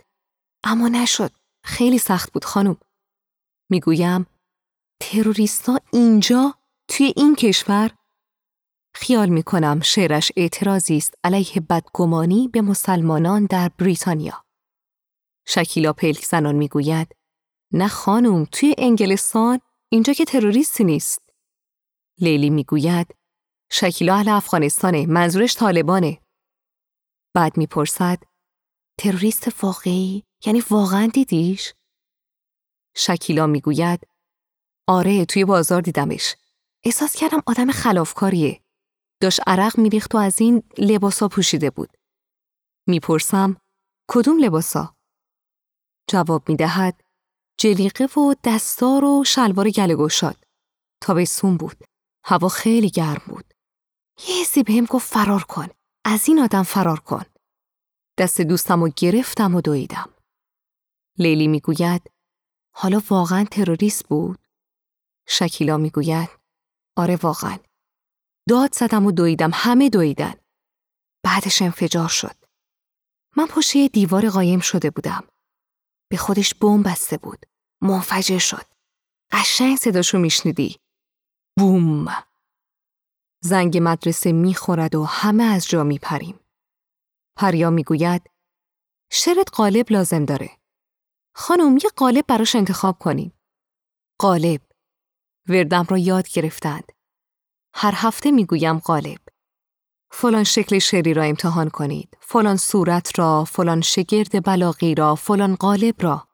اما 0.63 0.88
نشد. 0.88 1.31
خیلی 1.65 1.98
سخت 1.98 2.34
بود 2.34 2.46
خانم. 2.46 2.77
می‌گویم 3.72 4.25
تروریستا 5.01 5.79
اینجا 5.93 6.58
توی 6.89 7.13
این 7.17 7.36
کشور 7.36 7.91
خیال 8.96 9.29
می 9.29 9.43
کنم 9.43 9.79
شعرش 9.81 10.31
اعتراضی 10.38 10.98
است 10.98 11.13
علیه 11.24 11.62
بدگمانی 11.69 12.48
به 12.48 12.62
مسلمانان 12.62 13.46
در 13.46 13.69
بریتانیا. 13.69 14.46
شکیلا 15.48 15.93
پلک 15.93 16.25
زنان 16.25 16.55
می 16.55 16.67
گوید 16.67 17.15
نه 17.74 17.88
خانم 17.88 18.46
توی 18.46 18.75
انگلستان 18.77 19.60
اینجا 19.91 20.13
که 20.13 20.25
تروریستی 20.25 20.84
نیست. 20.84 21.22
لیلی 22.17 22.50
می 22.50 22.63
گوید 22.63 23.15
شکیلا 23.72 24.15
اهل 24.15 24.29
افغانستانه 24.29 25.05
منظورش 25.05 25.55
طالبانه. 25.55 26.22
بعد 27.36 27.58
می‌پرسد 27.58 28.24
تروریست 29.00 29.63
واقعی 29.63 30.24
یعنی 30.46 30.63
واقعا 30.69 31.10
دیدیش؟ 31.13 31.74
شکیلا 32.96 33.48
می‌گوید 33.48 34.08
آره 34.88 35.25
توی 35.25 35.46
بازار 35.46 35.81
دیدمش. 35.81 36.36
احساس 36.83 37.15
کردم 37.15 37.43
آدم 37.48 37.71
خلافکاریه. 37.71 38.62
داشت 39.21 39.39
عرق 39.48 39.79
میریخت 39.79 40.15
و 40.15 40.17
از 40.17 40.41
این 40.41 40.63
لباسا 40.77 41.27
پوشیده 41.27 41.69
بود. 41.69 41.89
می‌پرسم 42.88 43.57
کدوم 44.09 44.39
لباسا؟ 44.39 44.95
جواب 46.09 46.50
می‌دهد 46.50 47.03
جلیقه 47.57 48.05
و 48.05 48.36
دستار 48.43 49.05
و 49.05 49.24
شلوار 49.24 49.69
گله 49.69 49.95
گشاد. 49.95 50.43
تابستون 51.01 51.57
بود. 51.57 51.83
هوا 52.25 52.50
خیلی 52.50 52.89
گرم 52.89 53.21
بود. 53.27 53.53
یه 54.27 54.41
حسی 54.41 54.63
بهم 54.63 54.86
گفت 54.86 55.13
فرار 55.13 55.43
کن. 55.43 55.67
از 56.05 56.27
این 56.27 56.39
آدم 56.39 56.63
فرار 56.63 57.00
کن. 57.00 57.25
دست 58.17 58.41
دوستم 58.41 58.83
رو 58.83 58.91
گرفتم 58.95 59.55
و 59.55 59.62
دویدم. 59.62 60.09
لیلی 61.17 61.48
می‌گوید 61.48 62.12
حالا 62.75 63.01
واقعا 63.09 63.45
تروریست 63.51 64.07
بود؟ 64.07 64.39
شکیلا 65.27 65.77
می‌گوید 65.77 66.38
آره 66.96 67.15
واقعا. 67.15 67.58
داد 68.50 68.75
زدم 68.75 69.05
و 69.05 69.12
دویدم 69.12 69.51
همه 69.53 69.89
دویدن. 69.89 70.34
بعدش 71.24 71.62
انفجار 71.62 72.10
شد. 72.10 72.36
من 73.38 73.48
پشت 73.48 73.77
دیوار 73.77 74.29
قایم 74.29 74.60
شده 74.60 74.89
بودم. 74.89 75.24
به 76.12 76.17
خودش 76.17 76.53
بمب 76.53 76.89
بسته 76.89 77.17
بود. 77.17 77.46
منفجر 77.81 78.38
شد. 78.38 78.65
قشنگ 79.31 79.77
صداشو 79.77 80.17
میشنیدی. 80.17 80.79
بوم. 81.58 82.05
زنگ 83.43 83.79
مدرسه 83.81 84.31
می‌خورد 84.31 84.96
و 84.96 85.03
همه 85.03 85.43
از 85.43 85.67
جا 85.67 85.84
میپریم. 85.84 86.39
پریا 87.38 87.69
می‌گوید 87.69 88.29
شرط 89.12 89.50
قالب 89.50 89.91
لازم 89.91 90.25
داره. 90.25 90.50
خانم 91.36 91.77
یه 91.77 91.89
قالب 91.96 92.25
براش 92.27 92.55
انتخاب 92.55 93.00
کنیم. 93.00 93.34
قالب. 94.19 94.62
وردم 95.49 95.85
را 95.89 95.97
یاد 95.97 96.29
گرفتند. 96.29 96.91
هر 97.73 97.93
هفته 97.95 98.31
می‌گویم 98.31 98.79
قالب. 98.79 99.19
فلان 100.11 100.43
شکل 100.43 100.79
شعری 100.79 101.13
را 101.13 101.23
امتحان 101.23 101.69
کنید. 101.69 102.17
فلان 102.21 102.57
صورت 102.57 103.19
را، 103.19 103.43
فلان 103.43 103.81
شگرد 103.81 104.45
بلاغی 104.45 104.95
را، 104.95 105.15
فلان 105.15 105.55
قالب 105.55 105.95
را. 106.03 106.27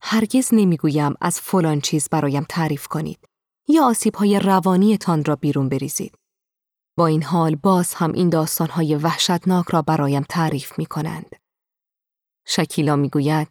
هرگز 0.00 0.48
نمی‌گویم 0.52 1.14
از 1.20 1.40
فلان 1.40 1.80
چیز 1.80 2.08
برایم 2.08 2.46
تعریف 2.48 2.86
کنید. 2.86 3.28
یا 3.68 3.84
آسیب 3.84 4.14
های 4.14 4.38
روانیتان 4.38 5.24
را 5.24 5.36
بیرون 5.36 5.68
بریزید. 5.68 6.18
با 6.96 7.06
این 7.06 7.22
حال 7.22 7.54
باز 7.54 7.94
هم 7.94 8.12
این 8.12 8.28
داستانهای 8.28 8.94
وحشتناک 8.94 9.66
را 9.68 9.82
برایم 9.82 10.22
تعریف 10.22 10.78
می 10.78 10.86
کنند. 10.86 11.36
شکیلا 12.46 12.96
می 12.96 13.08
گوید 13.08 13.48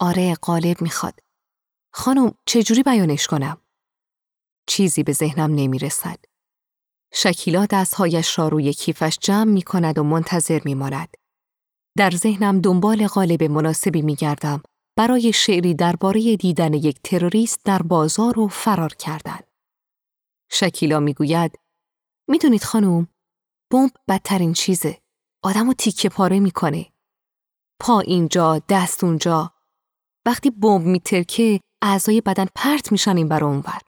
آره 0.00 0.34
قالب 0.34 0.82
می 0.82 0.90
خواد. 0.90 1.20
خانم 1.92 2.34
چجوری 2.46 2.82
بیانش 2.82 3.26
کنم؟ 3.26 3.60
چیزی 4.68 5.02
به 5.02 5.12
ذهنم 5.12 5.54
نمی 5.54 5.78
رسد. 5.78 6.18
شکیلا 7.12 7.66
دستهایش 7.66 8.38
را 8.38 8.48
روی 8.48 8.72
کیفش 8.72 9.18
جمع 9.20 9.52
می 9.52 9.62
کند 9.62 9.98
و 9.98 10.02
منتظر 10.02 10.60
می 10.64 10.74
ماند. 10.74 11.14
در 11.96 12.10
ذهنم 12.10 12.60
دنبال 12.60 13.06
قالب 13.06 13.42
مناسبی 13.42 14.02
می 14.02 14.14
گردم 14.14 14.62
برای 14.96 15.32
شعری 15.32 15.74
درباره 15.74 16.36
دیدن 16.36 16.74
یک 16.74 16.98
تروریست 17.02 17.64
در 17.64 17.82
بازار 17.82 18.38
و 18.38 18.48
فرار 18.48 18.94
کردن. 18.94 19.38
شکیلا 20.50 21.00
می 21.00 21.14
گوید 21.14 21.58
می‌دونید 22.28 22.64
خانم 22.64 23.08
بمب 23.72 23.90
بدترین 24.08 24.52
چیزه. 24.52 24.98
آدمو 25.44 25.72
تیکه 25.72 26.08
پاره 26.08 26.40
می‌کنه. 26.40 26.86
پا 27.80 28.00
اینجا، 28.00 28.62
دست 28.68 29.04
اونجا. 29.04 29.52
وقتی 30.26 30.50
بمب 30.50 30.86
میترکه 30.86 31.60
اعضای 31.82 32.20
بدن 32.20 32.46
پرت 32.54 32.92
میشن 32.92 33.16
این 33.16 33.28
بر 33.28 33.44
اونور. 33.44 33.80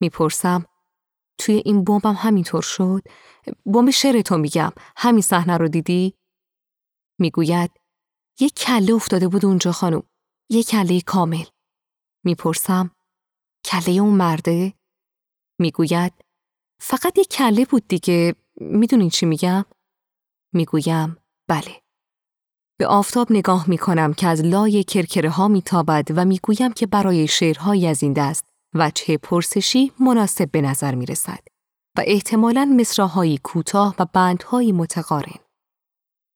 می‌پرسم 0.00 0.64
توی 1.38 1.62
این 1.64 1.84
بمبم 1.84 2.14
همینطور 2.14 2.62
شد؟ 2.62 3.02
بمب 3.66 3.90
شرتو 3.90 4.38
میگم. 4.38 4.72
همین 4.96 5.22
صحنه 5.22 5.56
رو 5.56 5.68
دیدی؟ 5.68 6.14
می‌گوید 7.20 7.70
یک 8.40 8.54
کله 8.54 8.94
افتاده 8.94 9.28
بود 9.28 9.44
اونجا 9.44 9.72
خانم. 9.72 10.02
یک 10.50 10.66
کله 10.66 11.00
کامل. 11.00 11.44
می‌پرسم 12.24 12.90
کله 13.64 13.92
اون 13.92 14.14
مرده؟ 14.14 14.74
می‌گوید 15.60 16.12
فقط 16.80 17.18
یک 17.18 17.28
کله 17.28 17.64
بود 17.64 17.88
دیگه 17.88 18.34
می‌دونین 18.56 19.10
چی 19.10 19.26
میگم؟ 19.26 19.64
می‌گویم 20.54 21.16
بله. 21.48 21.82
به 22.78 22.86
آفتاب 22.86 23.32
نگاه 23.32 23.70
می‌کنم 23.70 24.14
که 24.14 24.26
از 24.26 24.40
لای 24.40 24.84
کرکره 24.84 25.30
ها 25.30 25.48
میتابد 25.48 26.08
و 26.16 26.24
می‌گویم 26.24 26.72
که 26.72 26.86
برای 26.86 27.26
شعرهایی 27.28 27.86
از 27.86 28.02
این 28.02 28.12
دست 28.12 28.44
وجه 28.74 29.16
پرسشی 29.16 29.92
مناسب 30.00 30.50
به 30.50 30.60
نظر 30.60 30.94
می‌رسد 30.94 31.40
و 31.96 32.02
احتمالاً 32.06 32.74
مصراهایی 32.76 33.38
کوتاه 33.38 33.94
و 33.98 34.06
بندهایی 34.12 34.72
متقارن. 34.72 35.38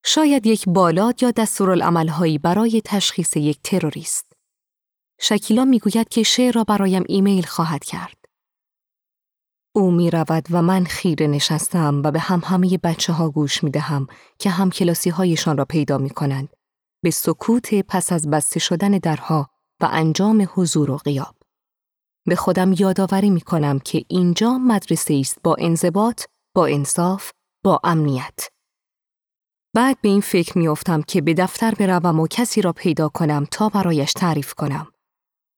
شاید 0.04 0.46
یک 0.46 0.64
بالاد 0.68 1.22
یا 1.22 1.30
دستورالعملهایی 1.30 2.38
برای 2.38 2.82
تشخیص 2.84 3.36
یک 3.36 3.60
تروریست. 3.62 4.32
شکیلا 5.20 5.64
می‌گوید 5.64 6.08
که 6.08 6.22
شعر 6.22 6.52
را 6.52 6.64
برایم 6.64 7.04
ایمیل 7.08 7.46
خواهد 7.46 7.84
کرد. 7.84 8.16
او 9.74 9.90
می 9.90 10.10
رود 10.10 10.46
و 10.50 10.62
من 10.62 10.84
خیره 10.84 11.26
نشستم 11.26 12.02
و 12.04 12.10
به 12.10 12.20
هم 12.20 12.42
همه 12.44 12.78
بچه 12.78 13.12
ها 13.12 13.30
گوش 13.30 13.64
می 13.64 13.70
دهم 13.70 14.06
که 14.38 14.50
هم 14.50 14.70
کلاسی 14.70 15.10
هایشان 15.10 15.56
را 15.56 15.64
پیدا 15.64 15.98
می 15.98 16.10
کنند. 16.10 16.48
به 17.02 17.10
سکوت 17.10 17.74
پس 17.74 18.12
از 18.12 18.30
بسته 18.30 18.60
شدن 18.60 18.90
درها 18.90 19.50
و 19.80 19.88
انجام 19.92 20.48
حضور 20.54 20.90
و 20.90 20.96
غیاب. 20.96 21.41
به 22.26 22.36
خودم 22.36 22.72
یادآوری 22.78 23.30
می 23.30 23.40
کنم 23.40 23.78
که 23.78 24.04
اینجا 24.08 24.58
مدرسه 24.58 25.14
است 25.14 25.38
با 25.42 25.56
انضباط، 25.58 26.24
با 26.54 26.66
انصاف، 26.66 27.30
با 27.64 27.80
امنیت. 27.84 28.48
بعد 29.74 30.00
به 30.00 30.08
این 30.08 30.20
فکر 30.20 30.58
می 30.58 30.68
افتم 30.68 31.02
که 31.02 31.20
به 31.20 31.34
دفتر 31.34 31.74
بروم 31.74 32.20
و 32.20 32.26
کسی 32.26 32.62
را 32.62 32.72
پیدا 32.72 33.08
کنم 33.08 33.46
تا 33.50 33.68
برایش 33.68 34.12
تعریف 34.12 34.54
کنم. 34.54 34.86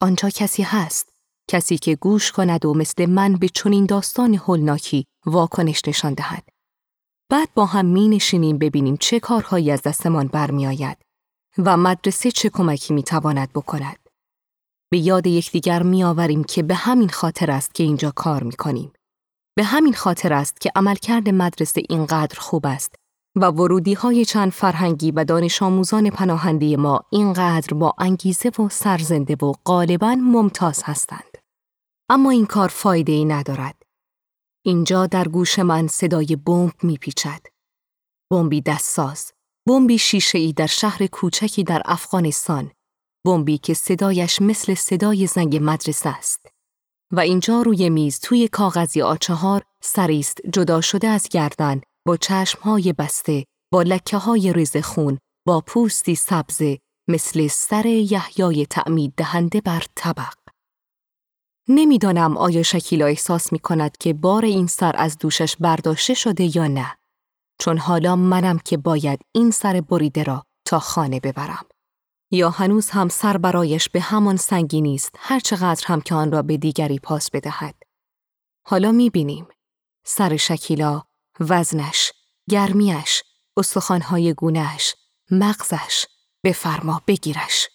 آنجا 0.00 0.30
کسی 0.30 0.62
هست. 0.62 1.14
کسی 1.48 1.78
که 1.78 1.96
گوش 1.96 2.32
کند 2.32 2.64
و 2.64 2.74
مثل 2.74 3.06
من 3.06 3.36
به 3.36 3.48
چنین 3.48 3.86
داستان 3.86 4.34
هولناکی 4.34 5.06
واکنش 5.26 5.80
نشان 5.86 6.14
دهد. 6.14 6.48
بعد 7.30 7.48
با 7.54 7.66
هم 7.66 7.86
می 7.86 8.08
نشینیم 8.08 8.58
ببینیم 8.58 8.96
چه 9.00 9.20
کارهایی 9.20 9.70
از 9.70 9.82
دستمان 9.82 10.26
برمیآید 10.26 10.98
و 11.58 11.76
مدرسه 11.76 12.30
چه 12.30 12.50
کمکی 12.50 12.94
می 12.94 13.02
تواند 13.02 13.52
بکند. 13.52 14.03
به 14.90 14.98
یاد 14.98 15.26
یکدیگر 15.26 15.82
می 15.82 16.04
آوریم 16.04 16.44
که 16.44 16.62
به 16.62 16.74
همین 16.74 17.08
خاطر 17.08 17.50
است 17.50 17.74
که 17.74 17.82
اینجا 17.82 18.10
کار 18.10 18.42
می 18.42 18.52
کنیم. 18.52 18.92
به 19.56 19.64
همین 19.64 19.92
خاطر 19.94 20.32
است 20.32 20.60
که 20.60 20.70
عملکرد 20.76 21.28
مدرسه 21.28 21.82
اینقدر 21.88 22.38
خوب 22.38 22.66
است 22.66 22.94
و 23.36 23.46
ورودی 23.46 23.94
های 23.94 24.24
چند 24.24 24.52
فرهنگی 24.52 25.10
و 25.10 25.24
دانش 25.24 25.62
آموزان 25.62 26.10
پناهنده 26.10 26.76
ما 26.76 27.04
اینقدر 27.10 27.74
با 27.74 27.94
انگیزه 27.98 28.48
و 28.48 28.68
سرزنده 28.68 29.46
و 29.46 29.52
غالبا 29.64 30.14
ممتاز 30.14 30.82
هستند. 30.84 31.38
اما 32.10 32.30
این 32.30 32.46
کار 32.46 32.68
فایده 32.68 33.12
ای 33.12 33.24
ندارد. 33.24 33.82
اینجا 34.64 35.06
در 35.06 35.28
گوش 35.28 35.58
من 35.58 35.86
صدای 35.86 36.36
بمب 36.36 36.72
میپیچد. 36.82 37.40
بمبی 38.30 38.60
دستساز، 38.60 39.32
بمبی 39.68 39.98
شیشه 39.98 40.38
ای 40.38 40.52
در 40.52 40.66
شهر 40.66 41.06
کوچکی 41.06 41.64
در 41.64 41.82
افغانستان، 41.84 42.70
بمبی 43.26 43.58
که 43.58 43.74
صدایش 43.74 44.42
مثل 44.42 44.74
صدای 44.74 45.26
زنگ 45.26 45.58
مدرسه 45.62 46.08
است. 46.08 46.46
و 47.12 47.20
اینجا 47.20 47.62
روی 47.62 47.90
میز 47.90 48.20
توی 48.20 48.48
کاغذی 48.48 49.02
آچهار 49.02 49.62
سریست 49.82 50.38
جدا 50.52 50.80
شده 50.80 51.08
از 51.08 51.28
گردن 51.28 51.80
با 52.06 52.16
چشمهای 52.16 52.92
بسته، 52.92 53.44
با 53.72 53.82
لکه 53.82 54.16
های 54.16 54.52
ریز 54.52 54.76
خون، 54.76 55.18
با 55.46 55.60
پوستی 55.60 56.14
سبزه 56.14 56.78
مثل 57.08 57.48
سر 57.48 57.86
یحیای 57.86 58.66
تعمید 58.66 59.12
دهنده 59.16 59.60
بر 59.60 59.82
طبق. 59.94 60.34
نمی‌دانم 61.68 62.36
آیا 62.36 62.62
شکیلا 62.62 63.06
احساس 63.06 63.52
می 63.52 63.58
کند 63.58 63.96
که 63.96 64.12
بار 64.12 64.44
این 64.44 64.66
سر 64.66 64.94
از 64.98 65.18
دوشش 65.18 65.56
برداشته 65.56 66.14
شده 66.14 66.56
یا 66.56 66.66
نه. 66.66 66.96
چون 67.60 67.78
حالا 67.78 68.16
منم 68.16 68.58
که 68.58 68.76
باید 68.76 69.20
این 69.32 69.50
سر 69.50 69.80
بریده 69.80 70.22
را 70.22 70.42
تا 70.66 70.78
خانه 70.78 71.20
ببرم. 71.20 71.66
یا 72.34 72.50
هنوز 72.50 72.90
هم 72.90 73.08
سر 73.08 73.36
برایش 73.36 73.88
به 73.88 74.00
همان 74.00 74.36
سنگینی 74.36 74.94
است 74.94 75.14
هر 75.18 75.40
چقدر 75.40 75.86
هم 75.86 76.00
که 76.00 76.14
آن 76.14 76.32
را 76.32 76.42
به 76.42 76.56
دیگری 76.56 76.98
پاس 76.98 77.30
بدهد. 77.30 77.74
حالا 78.66 78.92
می 78.92 79.10
بینیم. 79.10 79.46
سر 80.04 80.36
شکیلا، 80.36 81.02
وزنش، 81.40 82.12
گرمیش، 82.50 83.22
استخوانهای 83.56 84.34
گونهش، 84.34 84.94
مغزش، 85.30 86.06
بفرما 86.44 87.02
بگیرش. 87.06 87.68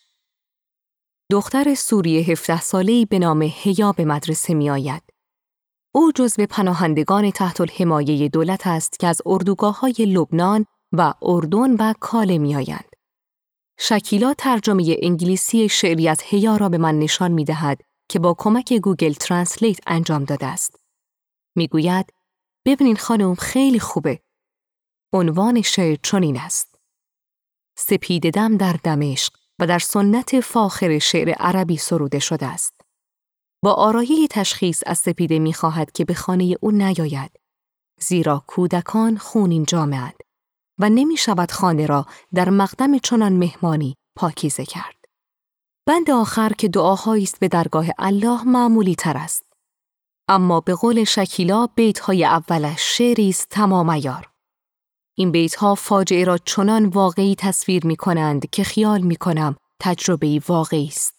دختر 1.31 1.75
سوری 1.75 2.23
17 2.23 2.61
ساله‌ای 2.61 3.05
به 3.05 3.19
نام 3.19 3.41
هیا 3.41 3.91
به 3.91 4.05
مدرسه 4.05 4.53
می 4.53 4.69
آید. 4.69 5.03
او 5.95 6.11
جزو 6.15 6.45
پناهندگان 6.45 7.31
تحت 7.31 7.61
الحمایه 7.61 8.29
دولت 8.29 8.67
است 8.67 8.99
که 8.99 9.07
از 9.07 9.21
اردوگاه 9.25 9.79
های 9.79 9.93
لبنان 9.99 10.65
و 10.91 11.13
اردن 11.21 11.75
و 11.75 11.93
کاله 11.99 12.37
می 12.37 12.55
آیند. 12.55 12.88
شکیلا 13.81 14.33
ترجمه 14.33 14.97
انگلیسی 15.01 15.69
شعر 15.69 16.21
هیا 16.25 16.57
را 16.57 16.69
به 16.69 16.77
من 16.77 16.99
نشان 16.99 17.31
می 17.31 17.45
دهد 17.45 17.81
که 18.09 18.19
با 18.19 18.35
کمک 18.37 18.73
Google 18.73 19.13
Translate 19.13 19.79
انجام 19.87 20.23
داده 20.23 20.45
است. 20.45 20.79
می 21.55 21.67
گوید 21.67 22.13
ببینین 22.65 22.95
خانم 22.95 23.35
خیلی 23.35 23.79
خوبه. 23.79 24.19
عنوان 25.13 25.61
شعر 25.61 25.97
چنین 26.03 26.37
است. 26.39 26.79
سپید 27.77 28.33
دم 28.33 28.57
در 28.57 28.73
دمشق 28.83 29.33
و 29.59 29.67
در 29.67 29.79
سنت 29.79 30.39
فاخر 30.39 30.99
شعر 30.99 31.29
عربی 31.29 31.77
سروده 31.77 32.19
شده 32.19 32.45
است. 32.45 32.81
با 33.63 33.73
آرایه 33.73 34.27
تشخیص 34.27 34.83
از 34.85 34.97
سپیده 34.97 35.39
می 35.39 35.53
خواهد 35.53 35.91
که 35.91 36.05
به 36.05 36.13
خانه 36.13 36.55
او 36.61 36.71
نیاید. 36.71 37.31
زیرا 37.99 38.43
کودکان 38.47 39.17
خونین 39.17 39.65
جامعند 39.65 40.28
و 40.79 40.89
نمی 40.89 41.17
شود 41.17 41.51
خانه 41.51 41.85
را 41.85 42.05
در 42.33 42.49
مقدم 42.49 42.97
چنان 42.97 43.33
مهمانی 43.33 43.95
پاکیزه 44.15 44.65
کرد. 44.65 45.05
بند 45.85 46.11
آخر 46.11 46.49
که 46.49 46.67
دعاهایی 46.67 47.23
است 47.23 47.39
به 47.39 47.47
درگاه 47.47 47.85
الله 47.97 48.43
معمولی 48.43 48.95
تر 48.95 49.17
است. 49.17 49.45
اما 50.27 50.61
به 50.61 50.75
قول 50.75 51.03
شکیلا 51.03 51.67
بیت 51.67 51.99
های 51.99 52.25
اولش 52.25 52.97
شعری 52.97 53.29
است 53.29 53.47
تمام 53.49 53.89
ایار. 53.89 54.29
این 55.17 55.31
بیت 55.31 55.55
ها 55.55 55.75
فاجعه 55.75 56.23
را 56.23 56.37
چنان 56.37 56.85
واقعی 56.85 57.35
تصویر 57.35 57.85
می 57.85 57.95
کنند 57.95 58.49
که 58.49 58.63
خیال 58.63 59.01
می 59.01 59.15
کنم 59.15 59.55
تجربه 59.79 60.41
واقعی 60.47 60.87
است. 60.87 61.15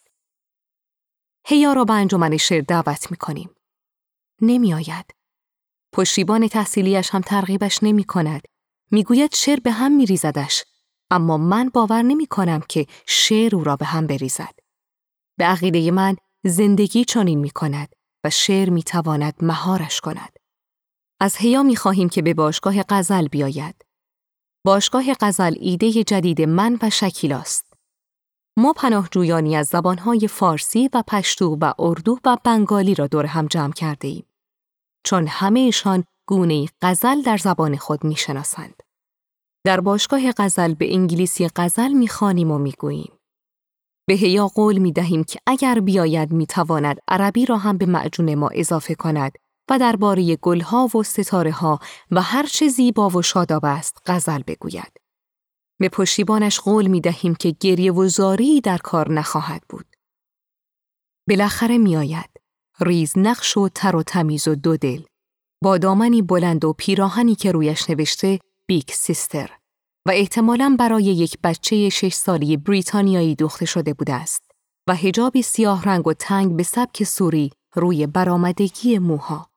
هیا 1.47 1.73
را 1.73 1.85
به 1.85 1.93
انجمن 1.93 2.37
شعر 2.37 2.61
دعوت 2.61 3.11
می 3.11 3.17
کنیم. 3.17 3.51
نمی 4.43 4.75
آید. 4.75 5.15
پشتیبان 5.93 6.49
تحصیلیش 6.49 7.11
هم 7.11 7.21
ترغیبش 7.21 7.83
نمی 7.83 8.05
کند. 8.05 8.43
می 8.91 9.05
گوید 9.05 9.35
شعر 9.35 9.61
به 9.61 9.73
هم 9.73 9.93
می 9.93 10.07
ریزدش. 10.07 10.65
اما 11.11 11.37
من 11.37 11.69
باور 11.69 12.03
نمی 12.03 12.27
کنم 12.27 12.61
که 12.69 12.87
شعر 13.07 13.57
او 13.57 13.65
را 13.65 13.77
به 13.77 13.85
هم 13.85 14.07
بریزد. 14.07 14.55
به 15.39 15.45
عقیده 15.45 15.91
من 15.91 16.17
زندگی 16.45 17.05
چنین 17.05 17.39
می 17.39 17.51
کند 17.51 17.95
و 18.25 18.31
شعر 18.31 18.71
می 18.71 18.83
تواند 18.83 19.35
مهارش 19.43 20.01
کند. 20.01 20.37
از 21.21 21.37
هیا 21.37 21.63
می 21.63 21.77
خواهیم 21.77 22.09
که 22.09 22.23
به 22.23 22.35
باشگاه 22.35 22.83
غزل 22.89 23.29
بیاید. 23.29 23.85
باشگاه 24.65 25.05
غزل 25.21 25.55
ایده 25.61 26.05
جدید 26.05 26.43
من 26.43 26.79
و 26.83 26.91
شکیلاست. 26.91 27.73
ما 28.57 28.73
پناهجویانی 28.73 29.57
از 29.57 29.67
زبانهای 29.67 30.29
فارسی 30.29 30.91
و 30.93 31.03
پشتو 31.09 31.59
و 31.61 31.73
اردو 31.79 32.19
و 32.25 32.37
بنگالی 32.45 32.95
را 32.95 33.07
دور 33.07 33.27
هم 33.27 33.47
جمع 33.47 33.73
کرده 33.73 34.09
ایم. 34.09 34.27
چون 35.05 35.27
همه 35.27 35.61
ایشان 35.61 36.05
گونه 36.27 36.67
غزل 36.83 37.23
در 37.23 37.37
زبان 37.37 37.77
خود 37.77 38.05
می 38.05 38.17
شناسند. 38.17 38.83
در 39.65 39.81
باشگاه 39.81 40.33
غزل 40.33 40.75
به 40.75 40.95
انگلیسی 40.95 41.49
غزل 41.57 41.93
می 41.93 42.09
خانیم 42.09 42.51
و 42.51 42.59
می 42.59 42.73
گوییم. 42.79 43.13
به 44.09 44.15
هیا 44.15 44.49
قول 44.49 44.79
می 44.79 44.93
دهیم 44.93 45.25
که 45.25 45.41
اگر 45.47 45.81
بیاید 45.81 46.33
می 46.33 46.47
تواند 46.47 46.99
عربی 47.09 47.47
را 47.47 47.57
هم 47.57 47.79
به 47.79 47.87
معجون 47.87 48.35
ما 48.35 48.49
اضافه 48.55 48.95
کند 48.95 49.33
و 49.71 49.79
درباره 49.79 50.37
گلها 50.37 50.89
و 50.95 51.03
ستاره 51.03 51.53
ها 51.53 51.79
و 52.11 52.23
هر 52.23 52.47
چه 52.47 52.69
زیبا 52.69 53.09
و 53.09 53.23
شاداب 53.23 53.65
است 53.65 53.99
غزل 54.07 54.43
بگوید. 54.47 54.93
به 55.81 55.89
پشتیبانش 55.89 56.61
قول 56.61 56.87
می 56.87 57.01
دهیم 57.01 57.35
که 57.35 57.57
گریه 57.61 57.93
و 57.93 58.09
زاری 58.09 58.61
در 58.61 58.79
کار 58.79 59.13
نخواهد 59.13 59.63
بود. 59.69 59.97
بالاخره 61.29 61.79
می 61.79 61.97
آید. 61.97 62.31
ریز 62.81 63.19
نقش 63.19 63.57
و 63.57 63.69
تر 63.69 63.97
و 63.97 64.03
تمیز 64.03 64.49
و 64.49 64.55
دو 64.55 64.77
دل. 64.77 65.03
با 65.63 65.79
دامنی 65.79 66.23
بلند 66.23 66.65
و 66.65 66.73
پیراهنی 66.73 67.35
که 67.35 67.53
رویش 67.53 67.91
نوشته 67.91 68.39
بیک 68.67 68.93
سیستر 68.93 69.51
و 70.07 70.11
احتمالاً 70.11 70.77
برای 70.79 71.05
یک 71.05 71.39
بچه 71.45 71.89
شش 71.89 72.15
سالی 72.15 72.57
بریتانیایی 72.57 73.35
دوخته 73.35 73.67
شده 73.67 73.95
بوده 73.95 74.15
است 74.15 74.51
و 74.89 74.95
هجابی 74.95 75.43
سیاه 75.43 75.85
رنگ 75.85 76.07
و 76.07 76.13
تنگ 76.13 76.57
به 76.57 76.63
سبک 76.63 77.05
سوری 77.05 77.51
روی 77.75 78.07
برآمدگی 78.07 78.99
موها. 78.99 79.51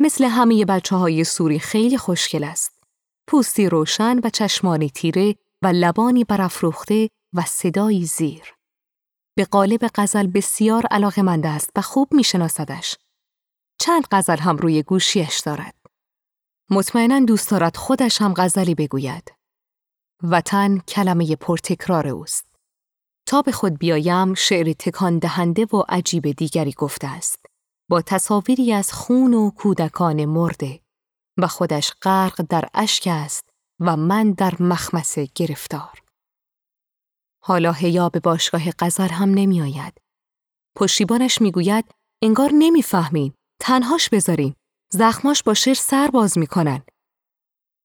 مثل 0.00 0.24
همه 0.24 0.64
بچه 0.64 0.96
های 0.96 1.24
سوری 1.24 1.58
خیلی 1.58 1.98
خوشگل 1.98 2.44
است. 2.44 2.72
پوستی 3.28 3.68
روشن 3.68 4.18
و 4.24 4.30
چشمانی 4.30 4.90
تیره 4.90 5.34
و 5.62 5.66
لبانی 5.66 6.24
برافروخته 6.24 7.08
و 7.32 7.42
صدایی 7.42 8.04
زیر. 8.04 8.54
به 9.36 9.44
قالب 9.44 9.90
غزل 9.94 10.26
بسیار 10.26 10.86
علاقه 10.86 11.22
است 11.48 11.70
و 11.76 11.82
خوب 11.82 12.08
میشناسدش. 12.14 12.94
چند 13.78 14.04
غزل 14.10 14.36
هم 14.36 14.56
روی 14.56 14.82
گوشیش 14.82 15.40
دارد. 15.40 15.74
مطمئنا 16.70 17.20
دوست 17.20 17.50
دارد 17.50 17.76
خودش 17.76 18.20
هم 18.22 18.34
غزلی 18.36 18.74
بگوید. 18.74 19.34
وطن 20.22 20.78
کلمه 20.78 21.36
پرتکرار 21.36 22.08
اوست. 22.08 22.46
تا 23.26 23.42
به 23.42 23.52
خود 23.52 23.78
بیایم 23.78 24.34
شعر 24.34 24.72
تکان 24.72 25.18
دهنده 25.18 25.64
و 25.64 25.82
عجیب 25.88 26.30
دیگری 26.30 26.72
گفته 26.72 27.06
است. 27.06 27.46
با 27.90 28.02
تصاویری 28.02 28.72
از 28.72 28.92
خون 28.92 29.34
و 29.34 29.50
کودکان 29.50 30.24
مرده 30.24 30.80
و 31.38 31.46
خودش 31.46 31.92
غرق 32.02 32.42
در 32.48 32.68
اشک 32.74 33.08
است 33.10 33.50
و 33.80 33.96
من 33.96 34.32
در 34.32 34.62
مخمسه 34.62 35.28
گرفتار. 35.34 36.02
حالا 37.42 37.72
هیا 37.72 38.08
به 38.08 38.20
باشگاه 38.20 38.70
قذر 38.70 39.08
هم 39.08 39.30
نمی 39.30 39.62
آید. 39.62 40.00
پشتیبانش 40.76 41.40
می‌گوید 41.40 41.84
انگار 42.22 42.50
نمی‌فهمین 42.52 43.32
تنهاش 43.60 44.08
بذارین 44.08 44.54
زخماش 44.92 45.42
با 45.42 45.54
شعر 45.54 45.74
سر 45.74 46.08
باز 46.08 46.38
می‌کنن. 46.38 46.82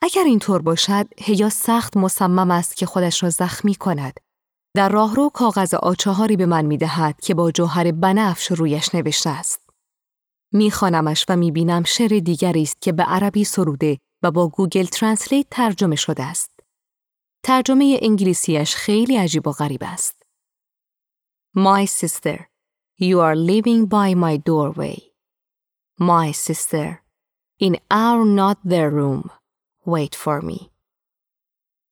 اگر 0.03 0.23
اینطور 0.23 0.61
باشد 0.61 1.07
هیا 1.17 1.49
سخت 1.49 1.97
مصمم 1.97 2.51
است 2.51 2.75
که 2.75 2.85
خودش 2.85 3.23
را 3.23 3.29
زخمی 3.29 3.75
کند. 3.75 4.19
در 4.75 4.89
راهرو 4.89 5.29
کاغذ 5.29 5.73
آچهاری 5.73 6.35
به 6.35 6.45
من 6.45 6.65
می‌دهد 6.65 7.21
که 7.21 7.33
با 7.33 7.51
جوهر 7.51 7.91
بنفش 7.91 8.51
رویش 8.51 8.95
نوشته 8.95 9.29
است. 9.29 9.69
میخوانمش 10.53 11.25
و 11.29 11.35
می‌بینم 11.35 11.83
شعر 11.83 12.19
دیگری 12.19 12.63
است 12.63 12.81
که 12.81 12.91
به 12.91 13.03
عربی 13.03 13.43
سروده 13.43 13.97
و 14.23 14.31
با 14.31 14.47
Google 14.47 14.85
Translate 14.85 15.47
ترجمه 15.51 15.95
شده 15.95 16.23
است. 16.23 16.51
ترجمه 17.43 17.99
انگلیسیش 18.01 18.75
خیلی 18.75 19.17
عجیب 19.17 19.47
و 19.47 19.51
غریب 19.51 19.81
است. 19.83 20.23
My 21.57 21.85
sister, 21.85 22.39
you 23.01 23.17
are 23.19 23.35
leaving 23.35 23.85
by 23.87 24.15
my 24.15 24.37
doorway. 24.37 25.10
My 26.01 26.31
sister, 26.31 27.03
in 27.59 27.73
our 27.91 28.25
not 28.25 28.57
there 28.65 28.89
room. 28.89 29.29
Wait 29.85 30.15
for 30.15 30.41
me. 30.41 30.69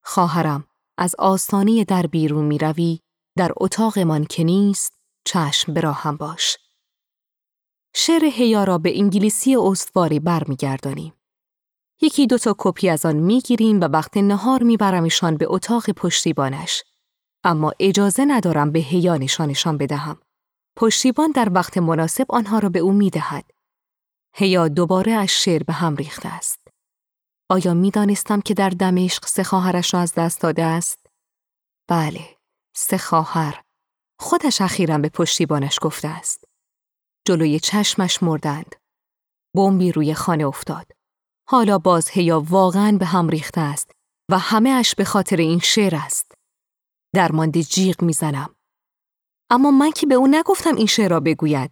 خواهرم 0.03 0.67
از 0.97 1.15
آستانه 1.19 1.83
در 1.83 2.07
بیرون 2.07 2.45
می 2.45 2.57
روی 2.57 2.99
در 3.37 3.51
اتاقمان 3.57 4.25
که 4.25 4.43
نیست 4.43 4.93
چشم 5.25 5.73
براهم 5.73 6.17
باش. 6.17 6.57
شعر 7.93 8.25
هیا 8.25 8.63
را 8.63 8.77
به 8.77 8.99
انگلیسی 8.99 9.55
استواری 9.55 10.19
برمیگردانیم. 10.19 11.13
یکی 12.01 12.27
دو 12.27 12.37
تا 12.37 12.55
کپی 12.57 12.89
از 12.89 13.05
آن 13.05 13.15
می‌گیریم 13.15 13.81
و 13.81 13.83
وقت 13.83 14.17
نهار 14.17 14.63
میبرمشان 14.63 15.37
به 15.37 15.45
اتاق 15.49 15.89
پشتیبانش. 15.89 16.83
اما 17.43 17.73
اجازه 17.79 18.25
ندارم 18.25 18.71
به 18.71 18.79
هیا 18.79 19.17
نشانشان 19.17 19.77
بدهم. 19.77 20.17
پشتیبان 20.75 21.31
در 21.31 21.49
وقت 21.51 21.77
مناسب 21.77 22.25
آنها 22.29 22.59
را 22.59 22.69
به 22.69 22.79
او 22.79 22.93
می‌دهد. 22.93 23.58
هیا 24.35 24.67
دوباره 24.67 25.11
از 25.11 25.29
شعر 25.29 25.63
به 25.63 25.73
هم 25.73 25.95
ریخته 25.95 26.29
است. 26.29 26.59
آیا 27.51 27.73
می 27.73 27.91
دانستم 27.91 28.41
که 28.41 28.53
در 28.53 28.69
دمشق 28.69 29.25
سه 29.25 29.43
خواهرش 29.43 29.93
را 29.93 29.99
از 29.99 30.13
دست 30.13 30.41
داده 30.41 30.63
است؟ 30.63 31.05
بله، 31.89 32.37
سه 32.75 32.97
خواهر. 32.97 33.61
خودش 34.19 34.61
اخیرا 34.61 34.97
به 34.97 35.09
پشتیبانش 35.09 35.79
گفته 35.81 36.07
است. 36.07 36.43
جلوی 37.27 37.59
چشمش 37.59 38.23
مردند. 38.23 38.75
بمبی 39.55 39.91
روی 39.91 40.13
خانه 40.13 40.45
افتاد. 40.45 40.91
حالا 41.47 41.77
باز 41.77 42.09
هیا 42.09 42.43
واقعا 42.49 42.97
به 42.99 43.05
هم 43.05 43.29
ریخته 43.29 43.61
است 43.61 43.91
و 44.31 44.37
همه 44.39 44.69
اش 44.69 44.95
به 44.95 45.03
خاطر 45.03 45.37
این 45.37 45.59
شعر 45.59 45.95
است. 45.95 46.31
درمانده 47.15 47.63
جیغ 47.63 48.01
می‌زنم. 48.03 48.55
اما 49.49 49.71
من 49.71 49.91
که 49.91 50.07
به 50.07 50.15
او 50.15 50.27
نگفتم 50.27 50.75
این 50.75 50.87
شعر 50.87 51.09
را 51.09 51.19
بگوید. 51.19 51.71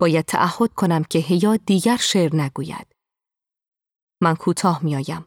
باید 0.00 0.24
تعهد 0.24 0.74
کنم 0.74 1.04
که 1.04 1.18
هیا 1.18 1.56
دیگر 1.56 1.96
شعر 1.96 2.36
نگوید. 2.36 2.86
من 4.22 4.36
کوتاه 4.36 4.84
میآیم. 4.84 5.26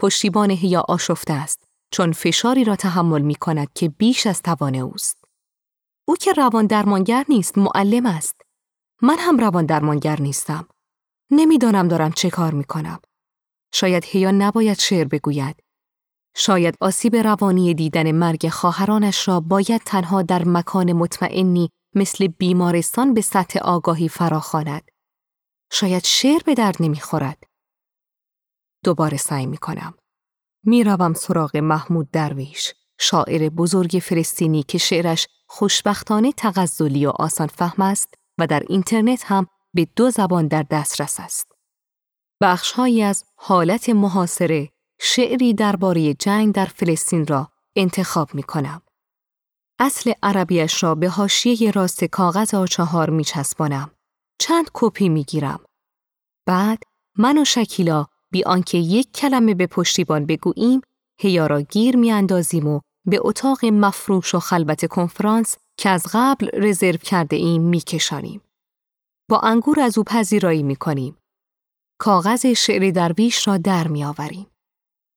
پشتیبان 0.00 0.50
هیا 0.50 0.84
آشفته 0.88 1.32
است 1.32 1.64
چون 1.90 2.12
فشاری 2.12 2.64
را 2.64 2.76
تحمل 2.76 3.22
می 3.22 3.34
کند 3.34 3.72
که 3.72 3.88
بیش 3.88 4.26
از 4.26 4.42
توان 4.42 4.74
اوست. 4.74 5.24
او 6.08 6.16
که 6.16 6.32
روان 6.32 6.66
درمانگر 6.66 7.24
نیست 7.28 7.58
معلم 7.58 8.06
است. 8.06 8.40
من 9.02 9.16
هم 9.18 9.38
روان 9.38 9.66
درمانگر 9.66 10.20
نیستم. 10.20 10.68
نمی‌دانم 11.30 11.88
دارم 11.88 12.12
چه 12.12 12.30
کار 12.30 12.54
می 12.54 12.64
کنم. 12.64 13.00
شاید 13.74 14.04
هیا 14.04 14.30
نباید 14.30 14.78
شعر 14.78 15.08
بگوید. 15.08 15.56
شاید 16.36 16.74
آسیب 16.80 17.16
روانی 17.16 17.74
دیدن 17.74 18.12
مرگ 18.12 18.48
خواهرانش 18.48 19.28
را 19.28 19.40
باید 19.40 19.82
تنها 19.86 20.22
در 20.22 20.44
مکان 20.44 20.92
مطمئنی 20.92 21.70
مثل 21.94 22.26
بیمارستان 22.26 23.14
به 23.14 23.20
سطح 23.20 23.58
آگاهی 23.58 24.08
فراخواند. 24.08 24.90
شاید 25.72 26.04
شعر 26.04 26.40
به 26.46 26.54
درد 26.54 26.76
نمی‌خورد. 26.80 27.44
دوباره 28.84 29.16
سعی 29.16 29.46
می 29.46 29.56
کنم. 29.56 29.94
می 30.64 30.84
روم 30.84 31.14
سراغ 31.14 31.56
محمود 31.56 32.10
درویش، 32.10 32.74
شاعر 32.98 33.48
بزرگ 33.48 34.00
فلسطینی 34.02 34.62
که 34.62 34.78
شعرش 34.78 35.26
خوشبختانه 35.46 36.32
تغزلی 36.32 37.06
و 37.06 37.10
آسان 37.10 37.46
فهم 37.46 37.82
است 37.82 38.14
و 38.38 38.46
در 38.46 38.62
اینترنت 38.68 39.24
هم 39.26 39.46
به 39.74 39.86
دو 39.96 40.10
زبان 40.10 40.48
در 40.48 40.62
دسترس 40.70 41.20
است. 41.20 41.52
بخشهایی 42.42 43.02
از 43.02 43.24
حالت 43.36 43.88
محاصره 43.88 44.68
شعری 45.00 45.54
درباره 45.54 46.14
جنگ 46.14 46.54
در 46.54 46.66
فلسطین 46.66 47.26
را 47.26 47.48
انتخاب 47.76 48.34
می 48.34 48.42
کنم. 48.42 48.82
اصل 49.84 50.12
عربیش 50.22 50.82
را 50.82 50.94
به 50.94 51.08
حاشیه 51.08 51.70
راست 51.70 52.04
کاغذ 52.04 52.54
آچهار 52.54 53.10
می 53.10 53.24
چسبانم. 53.24 53.90
چند 54.38 54.70
کپی 54.74 55.08
می 55.08 55.24
گیرم. 55.24 55.64
بعد 56.46 56.82
من 57.18 57.38
و 57.38 57.44
شکیلا 57.44 58.06
بی 58.30 58.44
آنکه 58.44 58.78
یک 58.78 59.12
کلمه 59.12 59.54
به 59.54 59.66
پشتیبان 59.66 60.26
بگوییم 60.26 60.80
هیا 61.20 61.46
را 61.46 61.60
گیر 61.60 61.96
می 61.96 62.12
اندازیم 62.12 62.66
و 62.66 62.80
به 63.06 63.18
اتاق 63.22 63.64
مفروش 63.64 64.34
و 64.34 64.40
خلبت 64.40 64.86
کنفرانس 64.86 65.56
که 65.76 65.88
از 65.88 66.06
قبل 66.12 66.48
رزرو 66.52 66.98
کرده 66.98 67.36
ایم 67.36 67.62
می 67.62 67.80
کشانیم. 67.80 68.40
با 69.30 69.38
انگور 69.38 69.80
از 69.80 69.98
او 69.98 70.04
پذیرایی 70.04 70.62
می 70.62 70.76
کنیم. 70.76 71.16
کاغذ 71.98 72.46
شعر 72.46 72.90
درویش 72.90 73.48
را 73.48 73.58
در 73.58 73.88
می 73.88 74.04
آوریم. 74.04 74.46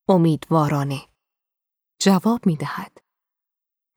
امیدوارانه. 0.09 1.01
جواب 2.01 2.45
می 2.45 2.55
دهد. 2.55 3.04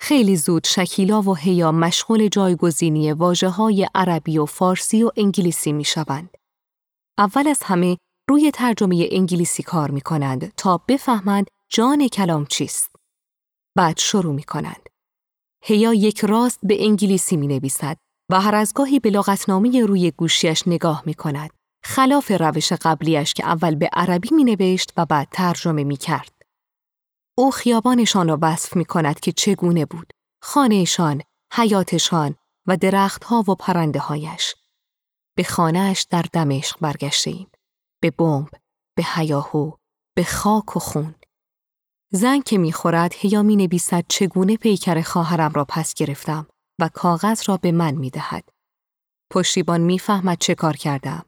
خیلی 0.01 0.37
زود 0.37 0.65
شکیلا 0.67 1.23
و 1.23 1.37
هیا 1.37 1.73
مشغول 1.73 2.29
جایگزینی 2.29 3.13
واجه 3.13 3.49
های 3.49 3.89
عربی 3.95 4.39
و 4.39 4.47
فارسی 4.47 5.03
و 5.03 5.11
انگلیسی 5.17 5.73
می 5.73 5.85
شوند. 5.85 6.31
اول 7.19 7.49
از 7.49 7.63
همه 7.63 7.97
روی 8.31 8.51
ترجمه 8.51 9.09
انگلیسی 9.11 9.63
کار 9.63 9.91
می 9.91 10.01
کنند 10.01 10.53
تا 10.57 10.81
بفهمند 10.89 11.47
جان 11.69 12.09
کلام 12.09 12.47
چیست. 12.47 12.91
بعد 13.77 13.99
شروع 13.99 14.35
می 14.35 14.43
کنند. 14.43 14.89
هیا 15.65 15.95
یک 15.95 16.25
راست 16.25 16.59
به 16.63 16.85
انگلیسی 16.85 17.37
می 17.37 17.47
نویسد 17.47 17.97
و 18.31 18.41
هر 18.41 18.55
از 18.55 18.75
گاهی 18.75 19.01
به 19.01 19.11
لغتنامه 19.11 19.85
روی 19.85 20.11
گوشیش 20.11 20.63
نگاه 20.69 21.03
می 21.07 21.15
کند. 21.15 21.51
خلاف 21.85 22.33
روش 22.41 22.73
قبلیش 22.73 23.35
که 23.35 23.47
اول 23.47 23.75
به 23.75 23.91
عربی 23.93 24.29
می 24.33 24.45
نوشت 24.45 24.93
و 24.97 25.07
بعد 25.07 25.29
ترجمه 25.33 25.85
می 25.85 25.97
کرد. 25.97 26.38
او 27.39 27.51
خیابانشان 27.51 28.29
را 28.29 28.39
وصف 28.43 28.77
می 28.77 28.85
کند 28.85 29.21
که 29.21 29.33
چگونه 29.33 29.87
بود. 29.87 30.13
خانهشان، 30.43 31.23
حیاتشان 31.53 32.35
و 32.67 32.77
درختها 32.77 33.45
و 33.49 33.55
پرنده 33.55 33.99
هایش. 33.99 34.55
به 35.37 35.45
خانهش 35.45 36.07
در 36.11 36.25
دمشق 36.33 36.81
برگشتیم. 36.81 37.51
به 38.03 38.11
بمب، 38.11 38.49
به 38.97 39.03
حیاهو، 39.03 39.73
به 40.17 40.25
خاک 40.25 40.77
و 40.77 40.81
خون. 40.81 41.15
زن 42.13 42.41
که 42.41 42.59
می‌خورد 42.59 43.15
هیا 43.15 43.43
می 43.43 43.57
نویسد 43.57 44.05
چگونه 44.09 44.57
پیکر 44.57 45.03
خواهرم 45.03 45.53
را 45.53 45.65
پس 45.65 45.95
گرفتم 45.95 46.47
و 46.81 46.89
کاغذ 46.89 47.43
را 47.49 47.57
به 47.57 47.73
من 47.73 47.95
می 47.95 48.11
دهد. 48.11 48.49
پشتیبان 49.33 49.81
می‌فهمد 49.81 50.39
چه 50.39 50.55
کار 50.55 50.77
کردم. 50.77 51.27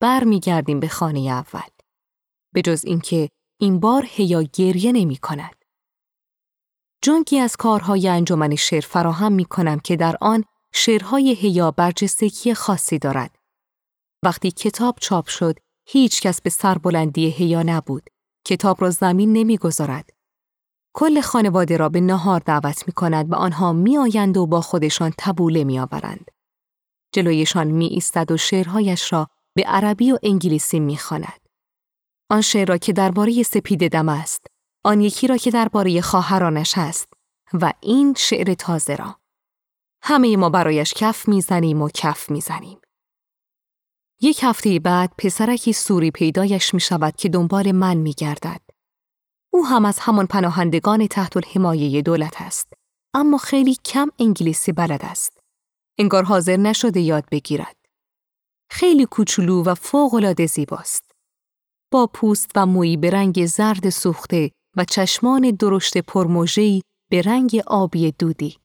بر 0.00 0.24
می 0.24 0.40
گردیم 0.40 0.80
به 0.80 0.88
خانه 0.88 1.20
اول. 1.20 1.70
به 2.54 2.62
جز 2.62 2.84
اینکه 2.84 3.28
این 3.58 3.80
بار 3.80 4.06
هیا 4.08 4.42
گریه 4.42 4.92
نمی 4.92 5.16
کند. 5.16 5.64
جنگی 7.02 7.38
از 7.38 7.56
کارهای 7.56 8.08
انجمن 8.08 8.54
شعر 8.54 8.80
فراهم 8.80 9.32
می 9.32 9.44
کنم 9.44 9.78
که 9.78 9.96
در 9.96 10.16
آن 10.20 10.44
شعرهای 10.72 11.34
هیا 11.34 11.70
برجستگی 11.70 12.54
خاصی 12.54 12.98
دارد. 12.98 13.36
وقتی 14.22 14.50
کتاب 14.50 14.96
چاپ 15.00 15.28
شد، 15.28 15.58
هیچ 15.86 16.22
کس 16.22 16.40
به 16.40 16.50
سربلندی 16.50 17.30
هیا 17.30 17.62
نبود. 17.62 18.10
کتاب 18.44 18.80
را 18.80 18.90
زمین 18.90 19.32
نمی‌گذارد. 19.32 20.10
کل 20.94 21.20
خانواده 21.20 21.76
را 21.76 21.88
به 21.88 22.00
نهار 22.00 22.40
دعوت 22.40 22.86
می 22.86 22.92
کند 22.92 23.32
و 23.32 23.34
آنها 23.34 23.72
می 23.72 23.98
آیند 23.98 24.36
و 24.36 24.46
با 24.46 24.60
خودشان 24.60 25.12
تبوله 25.18 25.64
می 25.64 25.78
آورند. 25.78 26.30
جلویشان 27.12 27.66
می 27.66 27.86
ایستد 27.86 28.32
و 28.32 28.36
شعرهایش 28.36 29.12
را 29.12 29.28
به 29.54 29.62
عربی 29.62 30.12
و 30.12 30.18
انگلیسی 30.22 30.80
می 30.80 30.96
خاند. 30.96 31.45
آن 32.30 32.40
شعر 32.40 32.68
را 32.68 32.78
که 32.78 32.92
درباره 32.92 33.42
سپید 33.42 33.88
دم 33.88 34.08
است، 34.08 34.46
آن 34.84 35.00
یکی 35.00 35.26
را 35.26 35.36
که 35.36 35.50
درباره 35.50 36.00
خواهرانش 36.00 36.74
است 36.76 37.12
و 37.52 37.72
این 37.80 38.14
شعر 38.14 38.54
تازه 38.54 38.96
را. 38.96 39.20
همه 40.02 40.36
ما 40.36 40.50
برایش 40.50 40.94
کف 40.94 41.28
می‌زنیم 41.28 41.82
و 41.82 41.88
کف 41.94 42.30
می‌زنیم. 42.30 42.78
یک 44.20 44.40
هفته 44.42 44.78
بعد 44.78 45.12
پسرکی 45.18 45.72
سوری 45.72 46.10
پیدایش 46.10 46.74
می 46.74 46.80
شود 46.80 47.16
که 47.16 47.28
دنبال 47.28 47.72
من 47.72 47.96
می 47.96 48.12
گردد. 48.12 48.60
او 49.52 49.66
هم 49.66 49.84
از 49.84 49.98
همان 49.98 50.26
پناهندگان 50.26 51.06
تحت 51.06 51.36
الحمایه 51.36 52.02
دولت 52.02 52.42
است. 52.42 52.72
اما 53.14 53.38
خیلی 53.38 53.76
کم 53.84 54.10
انگلیسی 54.18 54.72
بلد 54.72 55.00
است. 55.02 55.38
انگار 55.98 56.24
حاضر 56.24 56.56
نشده 56.56 57.00
یاد 57.00 57.24
بگیرد. 57.30 57.76
خیلی 58.70 59.06
کوچولو 59.06 59.64
و 59.64 59.74
فوقالعاده 59.74 60.46
زیباست. 60.46 61.05
با 61.92 62.06
پوست 62.06 62.50
و 62.56 62.66
مویی 62.66 62.96
به 62.96 63.10
رنگ 63.10 63.46
زرد 63.46 63.90
سوخته 63.90 64.50
و 64.76 64.84
چشمان 64.84 65.50
درشت 65.50 65.98
پرموژه‌ای 65.98 66.82
به 67.10 67.22
رنگ 67.22 67.62
آبی 67.66 68.12
دودی. 68.12 68.56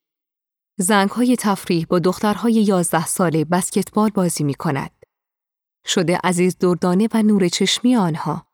زنگهای 0.80 1.36
تفریح 1.36 1.86
با 1.90 2.00
دخترهای 2.00 2.54
یازده 2.54 3.06
ساله 3.06 3.46
بسکتبال 3.46 4.10
بازی 4.10 4.44
می 4.44 4.54
کند. 4.54 4.92
شده 5.86 6.20
عزیز 6.24 6.58
دردانه 6.58 7.08
و 7.14 7.24
نور 7.24 7.48
چشمی 7.48 7.96
آنها. 7.96 8.48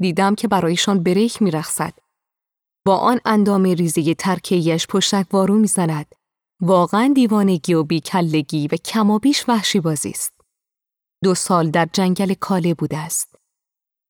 دیدم 0.00 0.34
که 0.34 0.48
برایشان 0.48 1.02
بریک 1.02 1.42
می 1.42 1.50
رخصد. 1.50 1.92
با 2.86 2.96
آن 2.96 3.20
اندام 3.24 3.62
ریزه 3.62 4.14
ترکیش 4.14 4.86
پشتک 4.86 5.26
وارو 5.32 5.54
می 5.54 5.66
زند. 5.66 6.14
واقعا 6.60 7.12
دیوانگی 7.14 7.74
و 7.74 7.82
بیکلگی 7.82 8.68
و 8.68 8.76
کمابیش 8.76 9.48
وحشی 9.48 9.80
بازی 9.80 10.10
است. 10.10 10.32
دو 11.22 11.34
سال 11.34 11.70
در 11.70 11.88
جنگل 11.92 12.34
کاله 12.34 12.74
بوده 12.74 12.98
است. 12.98 13.34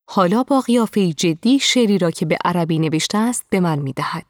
حالا 0.07 0.43
با 0.43 0.61
قیافه 0.61 1.13
جدی 1.13 1.59
شعری 1.59 1.99
را 1.99 2.11
که 2.11 2.27
به 2.27 2.39
عربی 2.45 2.79
نوشته 2.79 3.19
است 3.19 3.45
به 3.51 3.61
من 3.61 3.79
می 3.79 3.93
دهد. 3.93 4.27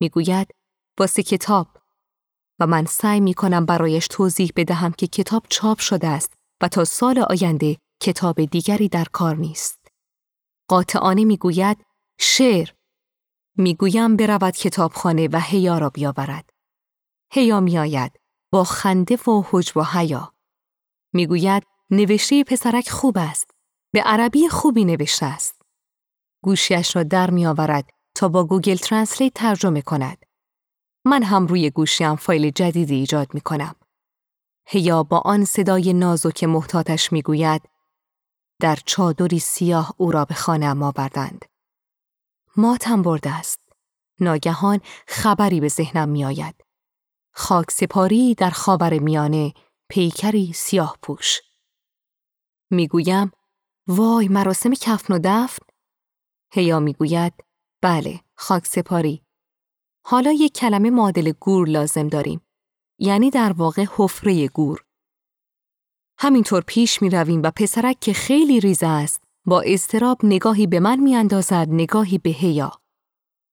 می 0.00 0.08
گوید 0.08 0.54
واسه 0.98 1.22
کتاب 1.22 1.68
و 2.60 2.66
من 2.66 2.84
سعی 2.84 3.20
می 3.20 3.34
کنم 3.34 3.66
برایش 3.66 4.06
توضیح 4.10 4.52
بدهم 4.56 4.92
که 4.92 5.06
کتاب 5.06 5.46
چاپ 5.48 5.78
شده 5.78 6.08
است 6.08 6.32
و 6.62 6.68
تا 6.68 6.84
سال 6.84 7.18
آینده 7.18 7.76
کتاب 8.00 8.44
دیگری 8.44 8.88
در 8.88 9.04
کار 9.12 9.36
نیست. 9.36 9.86
قاطعانه 10.68 11.24
می 11.24 11.36
گوید 11.36 11.84
شعر 12.18 12.70
می 13.56 13.74
گویم 13.74 14.16
برود 14.16 14.56
کتابخانه 14.56 15.28
و 15.32 15.40
هیا 15.40 15.78
را 15.78 15.90
بیاورد. 15.90 16.50
هیا 17.32 17.60
می 17.60 17.78
آید 17.78 18.12
با 18.52 18.64
خنده 18.64 19.16
و 19.16 19.44
حجب 19.50 19.76
و 19.76 19.84
حیا. 19.84 20.34
می 21.12 21.26
گوید 21.26 21.62
نوشته 21.90 22.44
پسرک 22.44 22.88
خوب 22.88 23.18
است. 23.18 23.51
به 23.92 24.02
عربی 24.02 24.48
خوبی 24.48 24.84
نوشته 24.84 25.26
است. 25.26 25.62
گوشیش 26.42 26.96
را 26.96 27.02
در 27.02 27.30
می 27.30 27.46
آورد 27.46 27.90
تا 28.14 28.28
با 28.28 28.44
Google 28.44 28.76
Translate 28.76 29.34
ترجمه 29.34 29.82
کند. 29.82 30.26
من 31.04 31.22
هم 31.22 31.46
روی 31.46 31.70
گوشیم 31.70 32.16
فایل 32.16 32.50
جدیدی 32.50 32.94
ایجاد 32.94 33.34
می 33.34 33.40
کنم. 33.40 33.74
هیا 34.66 35.02
با 35.02 35.18
آن 35.18 35.44
صدای 35.44 35.92
نازک 35.92 36.44
محتاطش 36.44 37.12
می 37.12 37.22
گوید 37.22 37.62
در 38.60 38.78
چادری 38.86 39.38
سیاه 39.38 39.94
او 39.96 40.10
را 40.12 40.24
به 40.24 40.34
خانه 40.34 40.84
آوردند. 40.84 41.44
ماتم 42.56 43.02
برده 43.02 43.30
است. 43.30 43.60
ناگهان 44.20 44.80
خبری 45.06 45.60
به 45.60 45.68
ذهنم 45.68 46.08
می 46.08 46.24
آید. 46.24 46.54
خاک 47.34 47.70
سپاری 47.70 48.34
در 48.34 48.50
خاور 48.50 48.98
میانه 48.98 49.54
پیکری 49.88 50.52
سیاه 50.52 50.98
پوش. 51.02 51.40
می‌گویم 52.70 53.32
وای 53.88 54.28
مراسم 54.28 54.74
کفن 54.74 55.14
و 55.14 55.18
دفن؟ 55.24 55.66
هیا 56.52 56.80
می‌گوید 56.80 57.32
بله 57.82 58.20
خاک 58.36 58.66
سپاری. 58.66 59.22
حالا 60.06 60.32
یک 60.32 60.52
کلمه 60.52 60.90
معادل 60.90 61.32
گور 61.40 61.68
لازم 61.68 62.08
داریم. 62.08 62.40
یعنی 62.98 63.30
در 63.30 63.52
واقع 63.52 63.86
حفره 63.96 64.48
گور. 64.48 64.84
همینطور 66.18 66.62
پیش 66.66 67.02
می 67.02 67.10
رویم 67.10 67.42
و 67.42 67.50
پسرک 67.50 68.00
که 68.00 68.12
خیلی 68.12 68.60
ریزه 68.60 68.86
است 68.86 69.22
با 69.46 69.62
استراب 69.66 70.18
نگاهی 70.22 70.66
به 70.66 70.80
من 70.80 71.00
می 71.00 71.16
اندازد 71.16 71.66
نگاهی 71.70 72.18
به 72.18 72.30
هیا. 72.30 72.72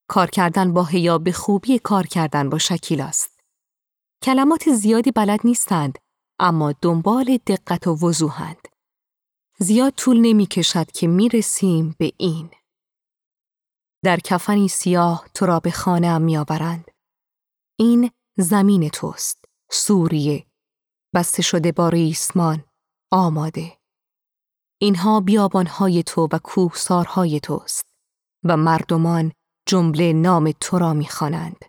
کار 0.09 0.29
کردن 0.29 0.73
با 0.73 0.83
هیا 0.83 1.17
به 1.17 1.31
خوبی 1.31 1.79
کار 1.79 2.07
کردن 2.07 2.49
با 2.49 2.57
شکیل 2.57 3.01
است. 3.01 3.39
کلمات 4.23 4.73
زیادی 4.73 5.11
بلد 5.11 5.39
نیستند 5.43 5.99
اما 6.39 6.73
دنبال 6.81 7.37
دقت 7.47 7.87
و 7.87 7.95
وضوحند. 7.95 8.67
زیاد 9.61 9.93
طول 9.93 10.19
نمی 10.21 10.45
کشد 10.45 10.91
که 10.91 11.07
می 11.07 11.29
رسیم 11.29 11.95
به 11.97 12.11
این. 12.17 12.49
در 14.03 14.17
کفنی 14.17 14.67
سیاه 14.67 15.25
تو 15.33 15.45
را 15.45 15.59
به 15.59 15.71
خانه 15.71 16.17
می 16.17 16.37
آورند. 16.37 16.91
این 17.79 18.11
زمین 18.37 18.89
توست. 18.89 19.45
سوریه. 19.71 20.45
بسته 21.15 21.41
شده 21.41 21.71
با 21.71 21.89
ریسمان. 21.89 22.63
آماده. 23.11 23.77
اینها 24.81 25.19
بیابانهای 25.19 26.03
تو 26.03 26.27
و 26.31 26.39
کوهسارهای 26.43 27.39
توست 27.39 27.85
و 28.43 28.57
مردمان 28.57 29.31
جمله 29.67 30.13
نام 30.13 30.51
تو 30.61 30.79
را 30.79 30.93
می‌خوانند. 30.93 31.65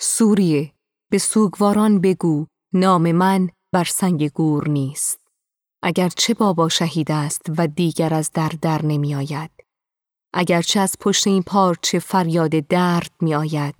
سوریه 0.00 0.72
به 1.10 1.18
سوگواران 1.18 2.00
بگو 2.00 2.46
نام 2.74 3.12
من 3.12 3.48
بر 3.72 3.84
سنگ 3.84 4.30
گور 4.30 4.68
نیست. 4.68 5.21
اگر 5.82 6.08
چه 6.08 6.34
بابا 6.34 6.68
شهید 6.68 7.10
است 7.10 7.42
و 7.58 7.66
دیگر 7.66 8.14
از 8.14 8.30
در 8.30 8.48
در 8.62 8.86
نمی 8.86 9.14
آید. 9.14 9.50
اگرچه 10.34 10.80
از 10.80 10.96
پشت 11.00 11.26
این 11.26 11.42
پارچه 11.42 11.98
فریاد 11.98 12.50
درد 12.50 13.10
می 13.20 13.34
آید. 13.34 13.74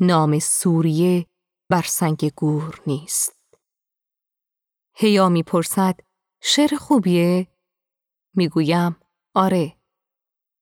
نام 0.00 0.38
سوریه 0.38 1.26
بر 1.70 1.82
سنگ 1.82 2.32
گور 2.36 2.82
نیست. 2.86 3.38
هیا 4.94 5.28
می 5.28 5.42
پرسد 5.42 6.00
شعر 6.42 6.76
خوبیه؟ 6.76 7.48
می‌گویم 8.34 8.96
آره. 9.34 9.76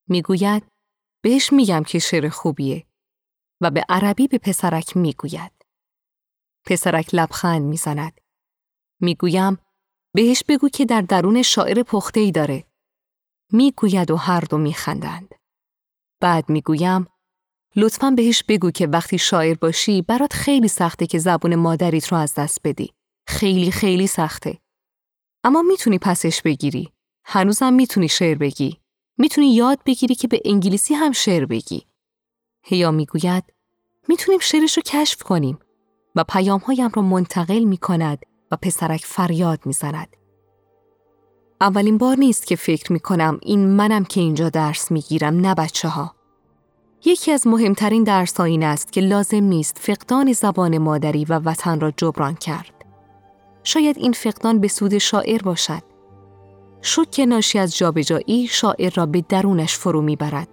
می‌گوید 0.08 0.62
بهش 1.22 1.52
میگم 1.52 1.82
که 1.82 1.98
شعر 1.98 2.28
خوبیه 2.28 2.86
و 3.60 3.70
به 3.70 3.84
عربی 3.88 4.28
به 4.28 4.38
پسرک 4.38 4.96
می‌گوید. 4.96 5.52
پسرک 6.66 7.14
لبخند 7.14 7.62
می‌زند. 7.62 8.20
می‌گویم 9.00 9.58
بهش 10.16 10.42
بگو 10.48 10.68
که 10.68 10.84
در 10.84 11.00
درون 11.00 11.42
شاعر 11.42 11.82
پخته 11.82 12.20
ای 12.20 12.32
داره. 12.32 12.64
می‌گوید 13.52 14.10
و 14.10 14.16
هر 14.16 14.40
دو 14.40 14.58
میخندند. 14.58 15.34
بعد 16.20 16.50
می‌گویم 16.50 17.06
لطفا 17.76 18.10
بهش 18.10 18.42
بگو 18.48 18.70
که 18.70 18.86
وقتی 18.86 19.18
شاعر 19.18 19.54
باشی 19.54 20.02
برات 20.02 20.32
خیلی 20.32 20.68
سخته 20.68 21.06
که 21.06 21.18
زبون 21.18 21.54
مادریت 21.54 22.06
رو 22.06 22.18
از 22.18 22.34
دست 22.34 22.58
بدی. 22.64 22.92
خیلی 23.28 23.70
خیلی 23.70 24.06
سخته. 24.06 24.58
اما 25.44 25.62
می‌تونی 25.62 25.98
پسش 25.98 26.42
بگیری. 26.42 26.92
هنوزم 27.24 27.72
می‌تونی 27.72 28.08
شعر 28.08 28.38
بگی. 28.38 28.80
می‌تونی 29.18 29.54
یاد 29.54 29.78
بگیری 29.86 30.14
که 30.14 30.28
به 30.28 30.40
انگلیسی 30.44 30.94
هم 30.94 31.12
شعر 31.12 31.46
بگی. 31.46 31.86
هیا 32.64 32.90
می‌گوید 32.90 33.44
می‌تونیم 34.08 34.40
شعرش 34.40 34.76
رو 34.76 34.82
کشف 34.86 35.22
کنیم 35.22 35.58
و 36.14 36.24
پیامهایم 36.24 36.88
رو 36.88 37.02
منتقل 37.02 37.64
می‌کند 37.64 38.26
و 38.50 38.56
پسرک 38.56 39.04
فریاد 39.04 39.60
می‌زند. 39.64 40.16
اولین 41.60 41.98
بار 41.98 42.16
نیست 42.16 42.46
که 42.46 42.56
فکر 42.56 42.92
می‌کنم 42.92 43.38
این 43.42 43.68
منم 43.68 44.04
که 44.04 44.20
اینجا 44.20 44.48
درس 44.48 44.90
می‌گیرم 44.90 45.36
نه 45.36 45.54
بچه 45.54 45.88
ها. 45.88 46.14
یکی 47.04 47.32
از 47.32 47.46
مهمترین 47.46 48.04
درس 48.04 48.40
این 48.40 48.62
است 48.62 48.92
که 48.92 49.00
لازم 49.00 49.42
نیست 49.44 49.78
فقدان 49.78 50.32
زبان 50.32 50.78
مادری 50.78 51.24
و 51.24 51.38
وطن 51.38 51.80
را 51.80 51.90
جبران 51.90 52.34
کرد. 52.34 52.84
شاید 53.62 53.98
این 53.98 54.12
فقدان 54.12 54.58
به 54.58 54.68
سود 54.68 54.98
شاعر 54.98 55.42
باشد. 55.42 55.82
شک 56.82 57.20
ناشی 57.28 57.58
از 57.58 57.76
جابجایی 57.76 58.46
شاعر 58.46 58.92
را 58.94 59.06
به 59.06 59.24
درونش 59.28 59.76
فرو 59.76 60.00
می‌برد 60.00 60.48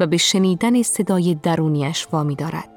و 0.00 0.06
به 0.06 0.16
شنیدن 0.16 0.82
صدای 0.82 1.34
درونیش 1.34 2.06
وامی 2.12 2.36
دارد. 2.36 2.73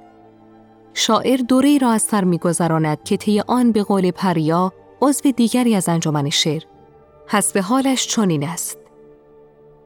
شاعر 0.99 1.37
دوره 1.37 1.77
را 1.77 1.91
از 1.91 2.01
سر 2.01 2.23
میگذراند 2.23 3.03
که 3.03 3.17
طی 3.17 3.39
آن 3.39 3.71
به 3.71 3.83
قول 3.83 4.11
پریا 4.11 4.73
عضو 5.01 5.31
دیگری 5.31 5.75
از 5.75 5.89
انجمن 5.89 6.29
شعر. 6.29 6.61
حسب 7.27 7.59
حالش 7.59 8.07
چنین 8.07 8.43
است. 8.47 8.77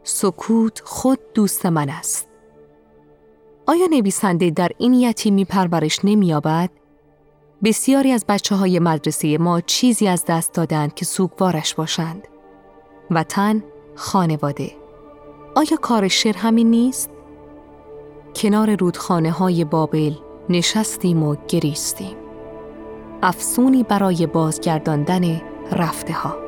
سکوت 0.04 0.82
خود 0.86 1.19
دوست 1.34 1.65
من 1.65 1.89
است. 1.89 2.28
آیا 3.67 3.86
نویسنده 3.88 4.50
در 4.50 4.71
این 4.78 4.93
یتیمی 4.93 5.45
پرورش 5.45 6.00
نمییابد؟ 6.04 6.69
بسیاری 7.63 8.12
از 8.12 8.26
بچه 8.28 8.56
های 8.56 8.80
مدرسه 8.80 9.38
ما 9.38 9.62
چیزی 9.62 10.08
از 10.08 10.26
دست 10.26 10.54
دادند 10.54 10.93
که 10.93 11.06
سوگوارش 11.06 11.76
باشند. 11.76 12.28
وطن 13.10 13.63
خانواده. 13.95 14.71
آیا 15.56 15.78
کار 15.82 16.08
شعر 16.08 16.38
همین 16.38 16.69
نیست؟ 16.69 17.10
کنار 18.36 18.76
رودخانه 18.76 19.32
های 19.32 19.65
بابل 19.65 20.13
نشستیم 20.52 21.24
و 21.24 21.36
گریستیم. 21.48 22.16
افسونی 23.24 23.84
برای 23.84 24.28
بازگرداندن 24.28 25.42
رفته 25.72 26.14
ها 26.14 26.40